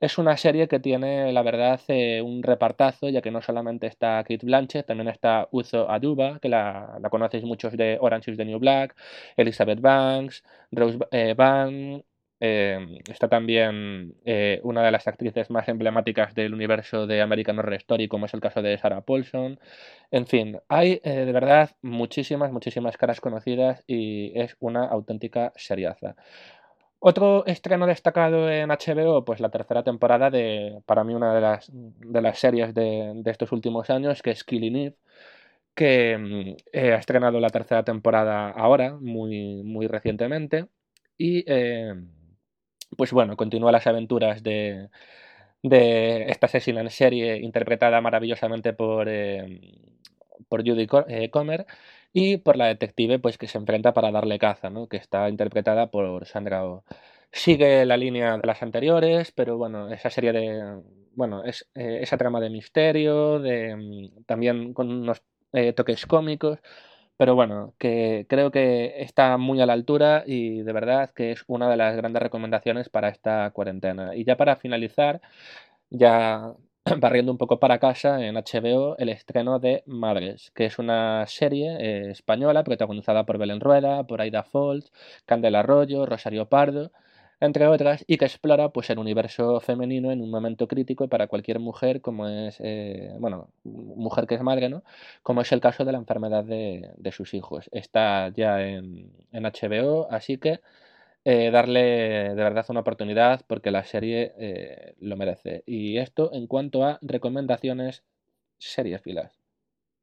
Es 0.00 0.18
una 0.18 0.36
serie 0.36 0.68
que 0.68 0.80
tiene, 0.80 1.32
la 1.32 1.42
verdad, 1.42 1.80
eh, 1.88 2.20
un 2.22 2.42
repartazo, 2.42 3.08
ya 3.08 3.22
que 3.22 3.30
no 3.30 3.40
solamente 3.40 3.86
está 3.86 4.22
Kate 4.24 4.44
Blanchett, 4.44 4.86
también 4.86 5.08
está 5.08 5.48
Uzo 5.52 5.88
Aduba, 5.90 6.38
que 6.40 6.48
la, 6.48 6.98
conocéis 7.10 7.44
muchos 7.44 7.76
de 7.76 7.98
Orange 8.00 8.32
is 8.32 8.36
the 8.36 8.44
New 8.44 8.58
Black, 8.58 8.96
Elizabeth 9.36 9.80
Banks, 9.80 10.42
Rose 10.72 10.98
eh, 11.12 11.34
Byrne, 11.36 12.04
eh, 12.44 12.98
está 13.08 13.28
también 13.28 14.16
eh, 14.24 14.58
una 14.64 14.82
de 14.82 14.90
las 14.90 15.06
actrices 15.06 15.48
más 15.48 15.68
emblemáticas 15.68 16.34
del 16.34 16.52
universo 16.52 17.06
de 17.06 17.22
American 17.22 17.60
Horror 17.60 17.74
Story, 17.74 18.08
como 18.08 18.26
es 18.26 18.34
el 18.34 18.40
caso 18.40 18.62
de 18.62 18.76
Sarah 18.78 19.02
Paulson. 19.02 19.60
En 20.10 20.26
fin, 20.26 20.58
hay 20.68 21.00
eh, 21.04 21.24
de 21.24 21.32
verdad 21.32 21.70
muchísimas, 21.82 22.50
muchísimas 22.50 22.96
caras 22.96 23.20
conocidas 23.20 23.84
y 23.86 24.32
es 24.34 24.56
una 24.58 24.86
auténtica 24.86 25.52
seriaza. 25.54 26.16
Otro 26.98 27.46
estreno 27.46 27.86
destacado 27.86 28.50
en 28.50 28.70
HBO, 28.70 29.24
pues 29.24 29.38
la 29.38 29.50
tercera 29.50 29.84
temporada 29.84 30.28
de, 30.28 30.82
para 30.84 31.04
mí, 31.04 31.14
una 31.14 31.32
de 31.34 31.40
las, 31.40 31.70
de 31.72 32.22
las 32.22 32.40
series 32.40 32.74
de, 32.74 33.12
de 33.14 33.30
estos 33.30 33.52
últimos 33.52 33.88
años, 33.88 34.20
que 34.20 34.30
es 34.32 34.42
Killing 34.42 34.76
Eve, 34.76 34.96
que 35.76 36.18
mm, 36.18 36.56
eh, 36.72 36.92
ha 36.92 36.96
estrenado 36.96 37.38
la 37.38 37.50
tercera 37.50 37.84
temporada 37.84 38.50
ahora, 38.50 38.96
muy, 39.00 39.62
muy 39.62 39.86
recientemente, 39.86 40.66
y 41.16 41.44
eh, 41.46 41.94
pues 42.96 43.12
bueno, 43.12 43.36
continúa 43.36 43.72
las 43.72 43.86
aventuras 43.86 44.42
de, 44.42 44.88
de 45.62 46.24
esta 46.30 46.46
asesina 46.46 46.80
en 46.80 46.90
serie 46.90 47.38
interpretada 47.38 48.00
maravillosamente 48.00 48.72
por, 48.72 49.08
por 50.48 50.66
Judy 50.66 50.86
eh, 51.08 51.30
Comer 51.30 51.66
y 52.12 52.36
por 52.38 52.56
la 52.56 52.66
detective 52.66 53.18
pues 53.18 53.38
que 53.38 53.46
se 53.48 53.58
enfrenta 53.58 53.92
para 53.94 54.10
darle 54.10 54.38
caza, 54.38 54.70
¿no? 54.70 54.88
que 54.88 54.98
está 54.98 55.28
interpretada 55.28 55.90
por 55.90 56.26
Sandra 56.26 56.64
Oh. 56.64 56.84
Sigue 57.34 57.86
la 57.86 57.96
línea 57.96 58.36
de 58.36 58.46
las 58.46 58.62
anteriores, 58.62 59.32
pero 59.32 59.56
bueno, 59.56 59.90
esa 59.90 60.10
serie 60.10 60.32
de, 60.32 60.82
bueno, 61.14 61.42
es, 61.44 61.66
eh, 61.74 62.00
esa 62.02 62.18
trama 62.18 62.40
de 62.40 62.50
misterio, 62.50 63.38
de, 63.40 63.74
mm, 63.74 64.24
también 64.26 64.74
con 64.74 64.90
unos 64.90 65.22
eh, 65.54 65.72
toques 65.72 66.04
cómicos, 66.06 66.58
pero 67.16 67.34
bueno, 67.34 67.74
que 67.78 68.26
creo 68.28 68.50
que 68.50 69.02
está 69.02 69.36
muy 69.38 69.60
a 69.60 69.66
la 69.66 69.74
altura 69.74 70.24
y 70.26 70.62
de 70.62 70.72
verdad 70.72 71.10
que 71.14 71.32
es 71.32 71.44
una 71.46 71.70
de 71.70 71.76
las 71.76 71.96
grandes 71.96 72.22
recomendaciones 72.22 72.88
para 72.88 73.08
esta 73.08 73.50
cuarentena. 73.52 74.14
Y 74.16 74.24
ya 74.24 74.36
para 74.36 74.56
finalizar, 74.56 75.20
ya 75.90 76.54
barriendo 76.98 77.32
un 77.32 77.38
poco 77.38 77.60
para 77.60 77.78
casa 77.78 78.24
en 78.24 78.36
HBO 78.36 78.96
el 78.98 79.08
estreno 79.08 79.58
de 79.58 79.82
Madres, 79.86 80.50
que 80.54 80.66
es 80.66 80.78
una 80.78 81.26
serie 81.26 81.76
eh, 81.80 82.10
española 82.10 82.64
protagonizada 82.64 83.24
por 83.26 83.38
Belén 83.38 83.60
Rueda, 83.60 84.04
por 84.06 84.20
Aida 84.20 84.42
Foltz, 84.44 84.92
Candela 85.26 85.60
Arroyo, 85.60 86.06
Rosario 86.06 86.48
Pardo, 86.48 86.92
entre 87.42 87.66
otras, 87.66 88.04
y 88.06 88.18
que 88.18 88.24
explora 88.24 88.68
pues 88.68 88.88
el 88.90 88.98
universo 88.98 89.58
femenino 89.60 90.12
en 90.12 90.22
un 90.22 90.30
momento 90.30 90.68
crítico 90.68 91.08
para 91.08 91.26
cualquier 91.26 91.58
mujer, 91.58 92.00
como 92.00 92.28
es, 92.28 92.56
eh, 92.60 93.12
bueno, 93.18 93.48
mujer 93.64 94.28
que 94.28 94.36
es 94.36 94.42
madre, 94.42 94.68
¿no? 94.68 94.84
Como 95.24 95.40
es 95.40 95.50
el 95.50 95.60
caso 95.60 95.84
de 95.84 95.90
la 95.90 95.98
enfermedad 95.98 96.44
de, 96.44 96.90
de 96.96 97.12
sus 97.12 97.34
hijos. 97.34 97.68
Está 97.72 98.28
ya 98.28 98.62
en, 98.62 99.10
en 99.32 99.42
HBO, 99.42 100.06
así 100.08 100.38
que 100.38 100.60
eh, 101.24 101.50
darle 101.50 101.80
de 101.80 102.34
verdad 102.34 102.64
una 102.68 102.80
oportunidad 102.80 103.44
porque 103.48 103.72
la 103.72 103.84
serie 103.84 104.32
eh, 104.38 104.94
lo 105.00 105.16
merece. 105.16 105.64
Y 105.66 105.98
esto 105.98 106.30
en 106.32 106.46
cuanto 106.46 106.84
a 106.84 107.00
recomendaciones 107.02 108.04
series 108.58 109.02
filas. 109.02 109.32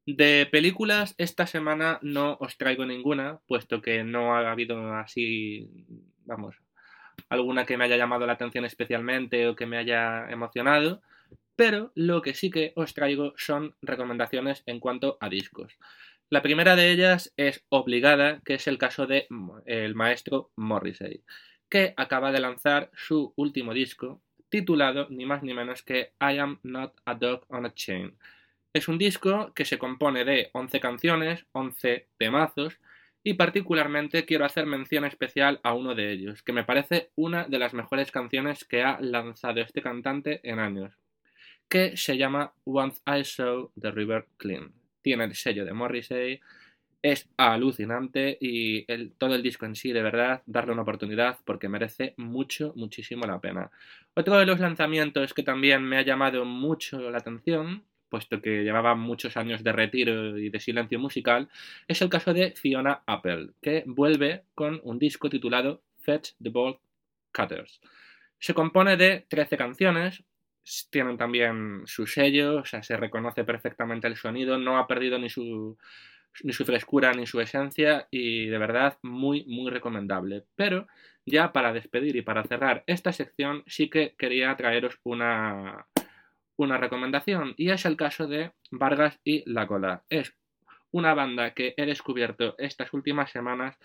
De 0.06 0.46
películas, 0.52 1.16
esta 1.18 1.48
semana 1.48 2.00
no 2.02 2.36
os 2.42 2.58
traigo 2.58 2.86
ninguna, 2.86 3.40
puesto 3.48 3.82
que 3.82 4.04
no 4.04 4.36
ha 4.36 4.52
habido 4.52 4.94
así, 4.94 5.70
vamos, 6.26 6.58
alguna 7.30 7.66
que 7.66 7.78
me 7.78 7.86
haya 7.86 7.98
llamado 7.98 8.26
la 8.26 8.34
atención 8.34 8.66
especialmente 8.66 9.48
o 9.48 9.56
que 9.56 9.66
me 9.66 9.78
haya 9.78 10.30
emocionado, 10.30 11.02
pero 11.56 11.92
lo 11.96 12.22
que 12.22 12.34
sí 12.34 12.50
que 12.50 12.72
os 12.76 12.94
traigo 12.94 13.34
son 13.36 13.76
recomendaciones 13.82 14.64
en 14.66 14.80
cuanto 14.80 15.18
a 15.20 15.28
discos. 15.28 15.78
La 16.30 16.42
primera 16.42 16.76
de 16.76 16.92
ellas 16.92 17.34
es 17.38 17.66
obligada, 17.70 18.40
que 18.46 18.54
es 18.54 18.68
el 18.68 18.78
caso 18.78 19.08
de 19.08 19.28
el 19.66 19.96
maestro 19.96 20.52
Morrissey, 20.56 21.24
que 21.68 21.94
acaba 21.98 22.32
de 22.32 22.40
lanzar 22.40 22.92
su 22.94 23.34
último 23.36 23.74
disco, 23.74 24.22
titulado 24.50 25.08
ni 25.10 25.26
más 25.26 25.44
ni 25.44 25.54
menos 25.54 25.84
que 25.84 26.14
I 26.22 26.38
Am 26.38 26.60
Not 26.64 26.94
a 27.06 27.16
Dog 27.16 27.46
on 27.50 27.66
a 27.66 27.74
Chain. 27.74 28.16
Es 28.74 28.88
un 28.88 28.98
disco 28.98 29.52
que 29.54 29.66
se 29.66 29.80
compone 29.80 30.24
de 30.24 30.50
11 30.54 30.80
canciones, 30.80 31.46
11 31.52 32.08
temazos, 32.18 32.80
y 33.24 33.34
particularmente 33.34 34.26
quiero 34.26 34.46
hacer 34.46 34.66
mención 34.66 35.06
especial 35.06 35.60
a 35.64 35.74
uno 35.74 35.96
de 35.96 36.12
ellos, 36.12 36.42
que 36.42 36.54
me 36.54 36.64
parece 36.64 37.10
una 37.16 37.46
de 37.46 37.60
las 37.60 37.74
mejores 37.74 38.12
canciones 38.12 38.64
que 38.66 38.84
ha 38.84 39.00
lanzado 39.02 39.62
este 39.62 39.82
cantante 39.82 40.40
en 40.44 40.60
años, 40.60 40.94
que 41.68 41.98
se 41.98 42.18
llama 42.18 42.54
Once 42.64 43.02
I 43.06 43.24
Saw 43.24 43.72
the 43.80 43.92
River 43.92 44.28
Clean. 44.38 44.72
Tiene 45.02 45.26
el 45.26 45.36
sello 45.36 45.66
de 45.66 45.74
Morrissey, 45.74 46.40
es 47.02 47.30
alucinante 47.38 48.38
y 48.42 48.86
todo 49.18 49.36
el 49.36 49.44
disco 49.44 49.66
en 49.66 49.76
sí, 49.76 49.92
de 49.92 50.04
verdad, 50.04 50.44
darle 50.46 50.74
una 50.74 50.82
oportunidad 50.82 51.40
porque 51.46 51.70
merece 51.70 52.14
mucho, 52.18 52.74
muchísimo 52.76 53.26
la 53.26 53.40
pena. 53.40 53.72
Otro 54.16 54.38
de 54.38 54.46
los 54.46 54.60
lanzamientos 54.60 55.34
que 55.34 55.44
también 55.44 55.84
me 55.84 55.98
ha 55.98 56.02
llamado 56.02 56.44
mucho 56.44 57.10
la 57.10 57.20
atención, 57.20 57.84
puesto 58.10 58.42
que 58.42 58.64
llevaba 58.64 58.96
muchos 58.96 59.38
años 59.38 59.64
de 59.64 59.72
retiro 59.72 60.38
y 60.38 60.50
de 60.50 60.60
silencio 60.60 61.00
musical, 61.00 61.50
es 61.88 62.02
el 62.02 62.10
caso 62.10 62.34
de 62.34 62.52
Fiona 62.52 63.04
Apple, 63.06 63.52
que 63.62 63.84
vuelve 63.86 64.44
con 64.56 64.80
un 64.84 65.00
disco 65.00 65.30
titulado 65.30 65.82
Fetch 66.00 66.32
the 66.42 66.50
Bolt 66.50 66.80
Cutters. 67.32 67.80
Se 68.40 68.54
compone 68.54 68.98
de 68.98 69.26
13 69.30 69.58
canciones, 69.58 70.24
tienen 70.90 71.18
también 71.18 71.84
su 71.86 72.06
sello, 72.06 72.58
o 72.58 72.66
sea, 72.66 72.84
se 72.84 72.98
reconoce 72.98 73.44
perfectamente 73.44 74.08
el 74.08 74.16
sonido, 74.16 74.58
no 74.58 74.78
ha 74.78 74.88
perdido 74.88 75.18
ni 75.18 75.30
su, 75.30 75.78
ni 76.44 76.54
su 76.54 76.66
frescura 76.66 77.14
ni 77.14 77.26
su 77.26 77.42
esencia 77.42 78.08
y 78.12 78.48
de 78.48 78.58
verdad 78.58 78.98
muy, 79.02 79.46
muy 79.46 79.72
recomendable. 79.72 80.46
Pero 80.56 80.88
ya 81.26 81.52
para 81.52 81.74
despedir 81.74 82.16
y 82.16 82.22
para 82.22 82.44
cerrar 82.44 82.84
esta 82.88 83.14
sección 83.14 83.64
sí 83.68 83.90
que 83.90 84.16
quería 84.18 84.56
traeros 84.56 85.00
una, 85.04 85.88
una 86.60 86.78
recomendación 86.78 87.54
y 87.56 87.70
es 87.70 87.86
el 87.86 87.96
caso 87.96 88.28
de 88.28 88.52
Vargas 88.70 89.18
y 89.24 89.50
La 89.50 89.66
Cola. 89.66 90.04
Es 90.10 90.36
una 90.92 91.14
banda 91.14 91.54
que 91.54 91.74
he 91.78 91.86
descubierto 91.86 92.56
estas 92.58 92.94
últimas 92.94 93.32
semanas. 93.32 93.78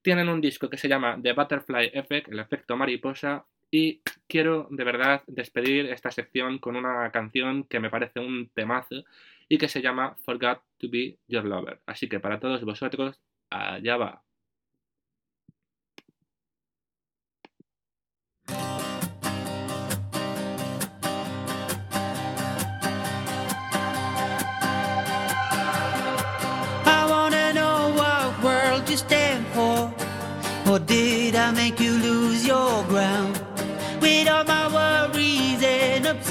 Tienen 0.00 0.28
un 0.28 0.40
disco 0.40 0.70
que 0.70 0.76
se 0.76 0.88
llama 0.88 1.18
The 1.20 1.32
Butterfly 1.32 1.90
Effect, 1.92 2.28
el 2.28 2.38
efecto 2.38 2.76
mariposa, 2.76 3.44
y 3.72 4.00
quiero 4.28 4.68
de 4.70 4.84
verdad 4.84 5.22
despedir 5.26 5.86
esta 5.86 6.12
sección 6.12 6.58
con 6.58 6.76
una 6.76 7.10
canción 7.10 7.64
que 7.64 7.80
me 7.80 7.90
parece 7.90 8.20
un 8.20 8.48
temazo 8.54 9.04
y 9.48 9.58
que 9.58 9.68
se 9.68 9.82
llama 9.82 10.14
Forgot 10.24 10.62
to 10.78 10.88
Be 10.88 11.18
Your 11.26 11.44
Lover. 11.44 11.80
Así 11.86 12.08
que 12.08 12.20
para 12.20 12.38
todos 12.38 12.64
vosotros, 12.64 13.20
allá 13.50 13.96
va. 13.96 14.22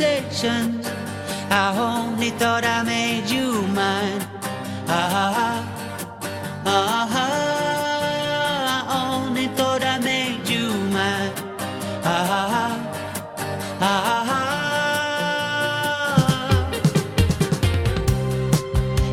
And 0.01 0.85
I 1.51 1.75
only 1.77 2.29
thought 2.29 2.63
I 2.63 2.83
made 2.83 3.29
you 3.29 3.61
mine. 3.67 4.21
Ah, 4.87 5.63
ah, 6.65 6.65
ah, 6.65 7.17
I 8.75 9.17
only 9.17 9.47
thought 9.47 9.83
I 9.83 9.99
made 9.99 10.47
you 10.47 10.73
mine. 10.95 11.33
Ah, 12.05 12.79
ah, 13.81 13.81
ah. 13.81 14.39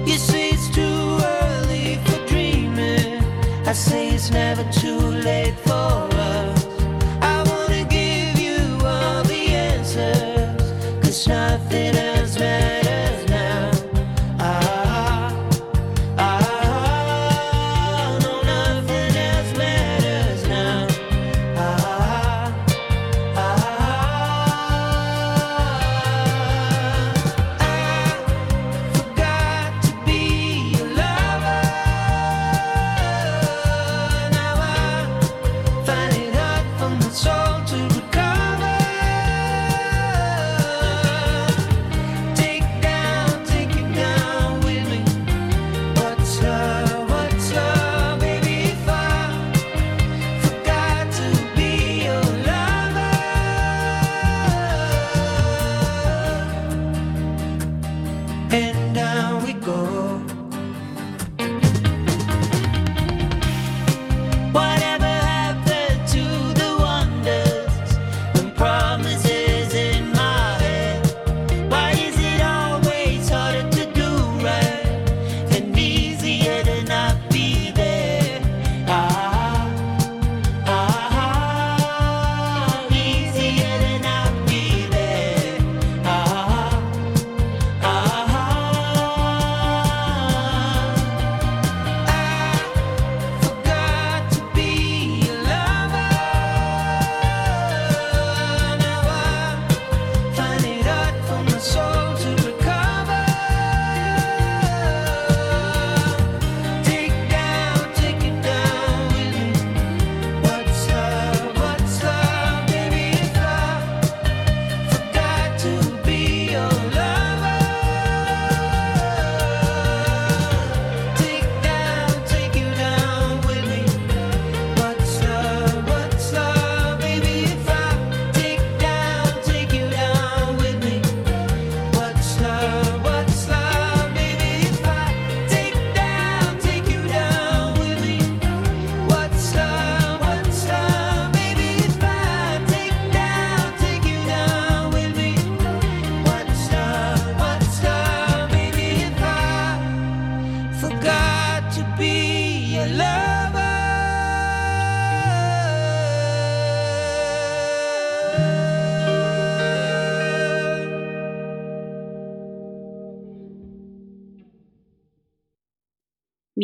You 0.07 0.19
say 0.19 0.51
it's 0.51 0.69
too 0.71 1.19
early 1.21 1.99
for 2.05 2.27
dreaming. 2.29 3.25
I 3.67 3.73
say 3.73 4.11
it's 4.11 4.31
never 4.31 4.63
too 4.71 5.01
late. 5.01 5.55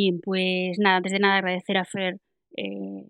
Bien, 0.03 0.18
pues 0.20 0.78
nada, 0.80 0.96
antes 0.96 1.12
de 1.12 1.20
nada 1.20 1.36
agradecer 1.36 1.76
a 1.76 1.84
Fer 1.84 2.16
eh, 2.57 3.07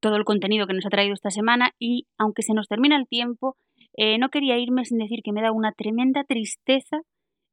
todo 0.00 0.16
el 0.16 0.24
contenido 0.24 0.66
que 0.66 0.74
nos 0.74 0.84
ha 0.84 0.90
traído 0.90 1.14
esta 1.14 1.30
semana 1.30 1.70
y 1.78 2.06
aunque 2.18 2.42
se 2.42 2.52
nos 2.52 2.68
termina 2.68 2.96
el 2.96 3.08
tiempo, 3.08 3.56
eh, 3.96 4.18
no 4.18 4.28
quería 4.28 4.58
irme 4.58 4.84
sin 4.84 4.98
decir 4.98 5.20
que 5.24 5.32
me 5.32 5.40
da 5.40 5.52
una 5.52 5.72
tremenda 5.72 6.22
tristeza 6.24 7.00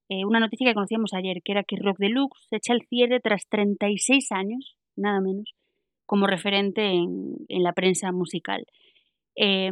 eh, 0.09 0.25
una 0.25 0.41
noticia 0.41 0.67
que 0.67 0.73
conocíamos 0.73 1.13
ayer, 1.13 1.37
que 1.41 1.53
era 1.53 1.63
que 1.63 1.77
Rock 1.77 1.99
Deluxe 1.99 2.47
se 2.49 2.57
echa 2.57 2.73
el 2.73 2.81
cierre 2.89 3.21
tras 3.21 3.47
36 3.47 4.33
años, 4.33 4.75
nada 4.97 5.21
menos, 5.21 5.55
como 6.05 6.27
referente 6.27 6.81
en, 6.85 7.37
la 7.47 7.71
prensa 7.71 8.11
musical. 8.11 8.65
Eh, 9.37 9.71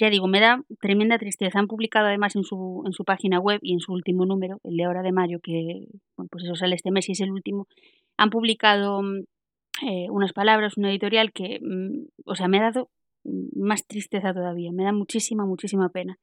ya 0.00 0.08
digo, 0.08 0.28
me 0.28 0.38
da 0.38 0.62
tremenda 0.80 1.18
tristeza. 1.18 1.58
Han 1.58 1.66
publicado 1.66 2.06
además 2.06 2.36
en 2.36 2.44
su, 2.44 2.84
en 2.86 2.92
su 2.92 3.04
página 3.04 3.40
web 3.40 3.58
y 3.62 3.72
en 3.72 3.80
su 3.80 3.92
último 3.92 4.26
número, 4.26 4.60
el 4.62 4.76
de 4.76 4.84
ahora 4.84 5.02
de 5.02 5.10
mayo, 5.10 5.40
que 5.42 5.88
bueno, 6.16 6.28
pues 6.30 6.44
eso 6.44 6.54
sale 6.54 6.76
este 6.76 6.92
mes 6.92 7.08
y 7.08 7.12
es 7.12 7.20
el 7.20 7.32
último, 7.32 7.66
han 8.20 8.28
publicado 8.28 9.00
eh, 9.82 10.10
unas 10.10 10.34
palabras, 10.34 10.76
una 10.76 10.90
editorial 10.90 11.32
que, 11.32 11.58
mm, 11.62 12.04
o 12.26 12.34
sea, 12.34 12.48
me 12.48 12.58
ha 12.58 12.64
dado 12.64 12.90
más 13.24 13.86
tristeza 13.86 14.34
todavía, 14.34 14.72
me 14.72 14.84
da 14.84 14.92
muchísima, 14.92 15.46
muchísima 15.46 15.88
pena. 15.88 16.18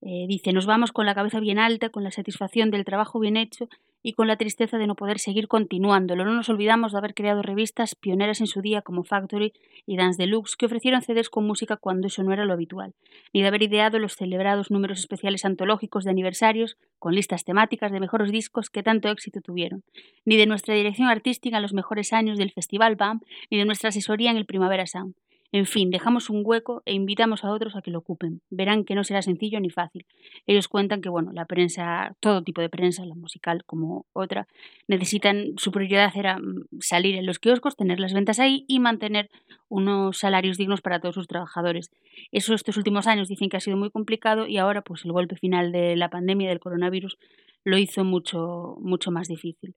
Eh, 0.00 0.24
dice, 0.26 0.54
nos 0.54 0.64
vamos 0.64 0.90
con 0.90 1.04
la 1.04 1.14
cabeza 1.14 1.38
bien 1.38 1.58
alta, 1.58 1.90
con 1.90 2.02
la 2.02 2.10
satisfacción 2.10 2.70
del 2.70 2.86
trabajo 2.86 3.18
bien 3.18 3.36
hecho 3.36 3.68
y 4.08 4.14
con 4.14 4.26
la 4.26 4.38
tristeza 4.38 4.78
de 4.78 4.86
no 4.86 4.94
poder 4.94 5.18
seguir 5.18 5.48
continuándolo. 5.48 6.24
No 6.24 6.32
nos 6.32 6.48
olvidamos 6.48 6.92
de 6.92 6.98
haber 6.98 7.12
creado 7.12 7.42
revistas 7.42 7.94
pioneras 7.94 8.40
en 8.40 8.46
su 8.46 8.62
día 8.62 8.80
como 8.80 9.04
Factory 9.04 9.52
y 9.84 9.98
Dance 9.98 10.16
Deluxe 10.16 10.56
que 10.56 10.64
ofrecieron 10.64 11.02
CDs 11.02 11.28
con 11.28 11.46
música 11.46 11.76
cuando 11.76 12.06
eso 12.06 12.22
no 12.22 12.32
era 12.32 12.46
lo 12.46 12.54
habitual, 12.54 12.94
ni 13.34 13.42
de 13.42 13.48
haber 13.48 13.64
ideado 13.64 13.98
los 13.98 14.14
celebrados 14.14 14.70
números 14.70 15.00
especiales 15.00 15.44
antológicos 15.44 16.04
de 16.04 16.10
aniversarios 16.12 16.78
con 16.98 17.14
listas 17.14 17.44
temáticas 17.44 17.92
de 17.92 18.00
mejores 18.00 18.32
discos 18.32 18.70
que 18.70 18.82
tanto 18.82 19.10
éxito 19.10 19.42
tuvieron, 19.42 19.84
ni 20.24 20.38
de 20.38 20.46
nuestra 20.46 20.74
dirección 20.74 21.08
artística 21.08 21.56
en 21.58 21.62
los 21.62 21.74
mejores 21.74 22.14
años 22.14 22.38
del 22.38 22.50
Festival 22.50 22.96
BAM, 22.96 23.20
ni 23.50 23.58
de 23.58 23.66
nuestra 23.66 23.90
asesoría 23.90 24.30
en 24.30 24.38
el 24.38 24.46
Primavera 24.46 24.86
Sound. 24.86 25.16
En 25.50 25.64
fin, 25.64 25.90
dejamos 25.90 26.28
un 26.28 26.42
hueco 26.44 26.82
e 26.84 26.92
invitamos 26.92 27.42
a 27.42 27.50
otros 27.50 27.74
a 27.74 27.80
que 27.80 27.90
lo 27.90 28.00
ocupen. 28.00 28.42
Verán 28.50 28.84
que 28.84 28.94
no 28.94 29.02
será 29.02 29.22
sencillo 29.22 29.58
ni 29.60 29.70
fácil. 29.70 30.04
Ellos 30.46 30.68
cuentan 30.68 31.00
que, 31.00 31.08
bueno, 31.08 31.32
la 31.32 31.46
prensa, 31.46 32.14
todo 32.20 32.42
tipo 32.42 32.60
de 32.60 32.68
prensa, 32.68 33.06
la 33.06 33.14
musical 33.14 33.64
como 33.64 34.04
otra, 34.12 34.46
necesitan, 34.88 35.54
su 35.56 35.72
prioridad 35.72 36.12
era 36.14 36.38
mm, 36.38 36.66
salir 36.80 37.14
en 37.14 37.24
los 37.24 37.38
kioscos, 37.38 37.76
tener 37.76 37.98
las 37.98 38.12
ventas 38.12 38.40
ahí 38.40 38.66
y 38.68 38.78
mantener 38.78 39.30
unos 39.70 40.18
salarios 40.18 40.58
dignos 40.58 40.82
para 40.82 41.00
todos 41.00 41.14
sus 41.14 41.28
trabajadores. 41.28 41.90
Eso 42.30 42.52
estos 42.52 42.76
últimos 42.76 43.06
años 43.06 43.28
dicen 43.28 43.48
que 43.48 43.56
ha 43.56 43.60
sido 43.60 43.78
muy 43.78 43.90
complicado 43.90 44.46
y 44.46 44.58
ahora, 44.58 44.82
pues 44.82 45.06
el 45.06 45.12
golpe 45.12 45.36
final 45.36 45.72
de 45.72 45.96
la 45.96 46.10
pandemia 46.10 46.50
del 46.50 46.60
coronavirus 46.60 47.16
lo 47.64 47.78
hizo 47.78 48.04
mucho, 48.04 48.76
mucho 48.80 49.10
más 49.10 49.28
difícil. 49.28 49.74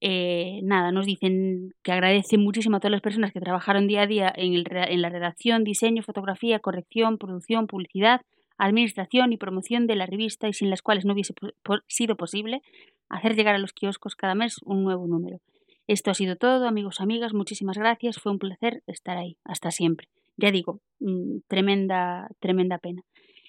Eh, 0.00 0.60
nada, 0.62 0.92
nos 0.92 1.06
dicen 1.06 1.74
que 1.82 1.92
agradecen 1.92 2.42
muchísimo 2.42 2.76
a 2.76 2.80
todas 2.80 2.92
las 2.92 3.00
personas 3.00 3.32
que 3.32 3.40
trabajaron 3.40 3.86
día 3.86 4.02
a 4.02 4.06
día 4.06 4.32
en, 4.34 4.52
el 4.52 4.66
en 4.70 5.02
la 5.02 5.08
redacción, 5.08 5.64
diseño, 5.64 6.02
fotografía, 6.02 6.58
corrección, 6.58 7.18
producción, 7.18 7.66
publicidad, 7.66 8.20
administración 8.58 9.32
y 9.32 9.36
promoción 9.36 9.86
de 9.86 9.96
la 9.96 10.06
revista 10.06 10.48
y 10.48 10.52
sin 10.52 10.70
las 10.70 10.82
cuales 10.82 11.04
no 11.04 11.12
hubiese 11.12 11.34
sido 11.86 12.16
posible 12.16 12.62
hacer 13.08 13.36
llegar 13.36 13.54
a 13.54 13.58
los 13.58 13.72
kioscos 13.72 14.16
cada 14.16 14.34
mes 14.34 14.58
un 14.64 14.84
nuevo 14.84 15.06
número. 15.06 15.40
Esto 15.86 16.10
ha 16.10 16.14
sido 16.14 16.36
todo, 16.36 16.66
amigos, 16.66 17.00
amigas, 17.00 17.32
muchísimas 17.32 17.78
gracias, 17.78 18.18
fue 18.18 18.32
un 18.32 18.38
placer 18.38 18.82
estar 18.86 19.16
ahí, 19.16 19.36
hasta 19.44 19.70
siempre. 19.70 20.08
Ya 20.36 20.50
digo, 20.50 20.80
mm, 20.98 21.38
tremenda, 21.48 22.28
tremenda 22.40 22.78
pena. 22.78 23.02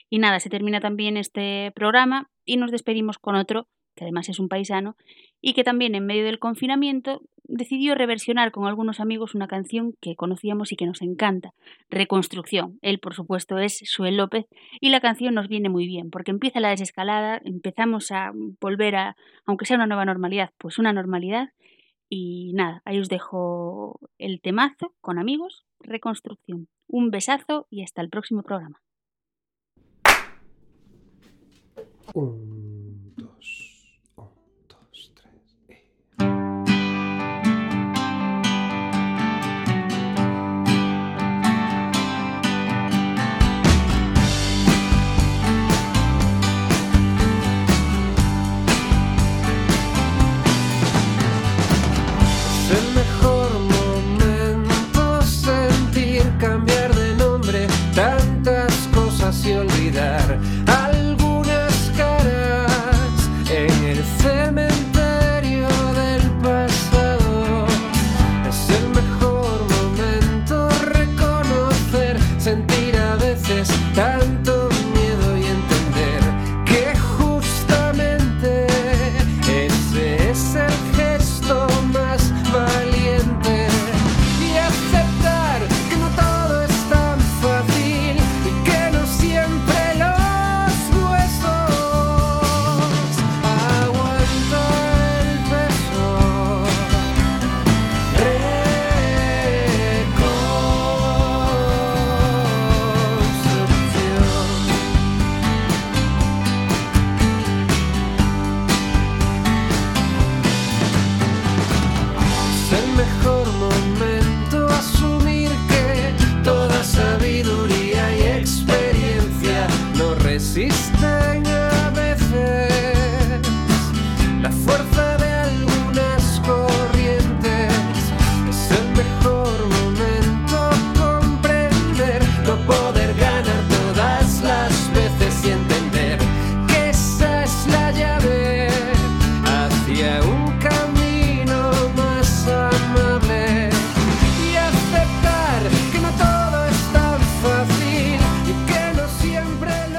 Y 0.10 0.20
nada, 0.20 0.40
se 0.40 0.50
termina 0.50 0.80
también 0.80 1.18
este 1.18 1.72
programa 1.76 2.30
y 2.46 2.58
nos 2.58 2.72
despedimos 2.72 3.18
con 3.18 3.36
otro, 3.36 3.68
que 3.98 4.06
además 4.06 4.30
es 4.30 4.40
un 4.40 4.48
paisano, 4.48 4.96
y 5.42 5.54
que 5.54 5.66
también 5.66 5.96
en 5.96 6.06
medio 6.06 6.24
del 6.24 6.40
confinamiento 6.40 7.22
decidió 7.48 7.96
reversionar 7.96 8.52
con 8.52 8.66
algunos 8.66 9.00
amigos 9.00 9.34
una 9.34 9.48
canción 9.48 9.94
que 10.02 10.16
conocíamos 10.16 10.72
y 10.72 10.76
que 10.76 10.86
nos 10.86 11.02
encanta, 11.02 11.54
Reconstrucción. 11.90 12.78
Él, 12.82 13.00
por 13.00 13.14
supuesto, 13.14 13.58
es 13.58 13.80
Suel 13.86 14.18
López 14.18 14.46
y 14.80 14.90
la 14.90 15.02
canción 15.02 15.34
nos 15.34 15.48
viene 15.48 15.70
muy 15.70 15.88
bien 15.88 16.10
porque 16.10 16.32
empieza 16.32 16.60
la 16.60 16.70
desescalada, 16.70 17.42
empezamos 17.44 18.12
a 18.12 18.32
volver 18.62 18.96
a, 18.96 19.16
aunque 19.46 19.66
sea 19.66 19.78
una 19.78 19.88
nueva 19.88 20.06
normalidad, 20.06 20.52
pues 20.58 20.78
una 20.78 20.94
normalidad 20.94 21.50
y 22.10 22.54
nada, 22.54 22.82
ahí 22.86 23.00
os 23.00 23.10
dejo 23.10 24.00
el 24.18 24.42
temazo 24.42 24.94
con 25.02 25.20
amigos, 25.20 25.66
Reconstrucción. 25.80 26.68
Un 26.88 27.12
besazo 27.12 27.68
y 27.70 27.84
hasta 27.84 28.02
el 28.02 28.10
próximo 28.10 28.44
programa. 28.44 28.82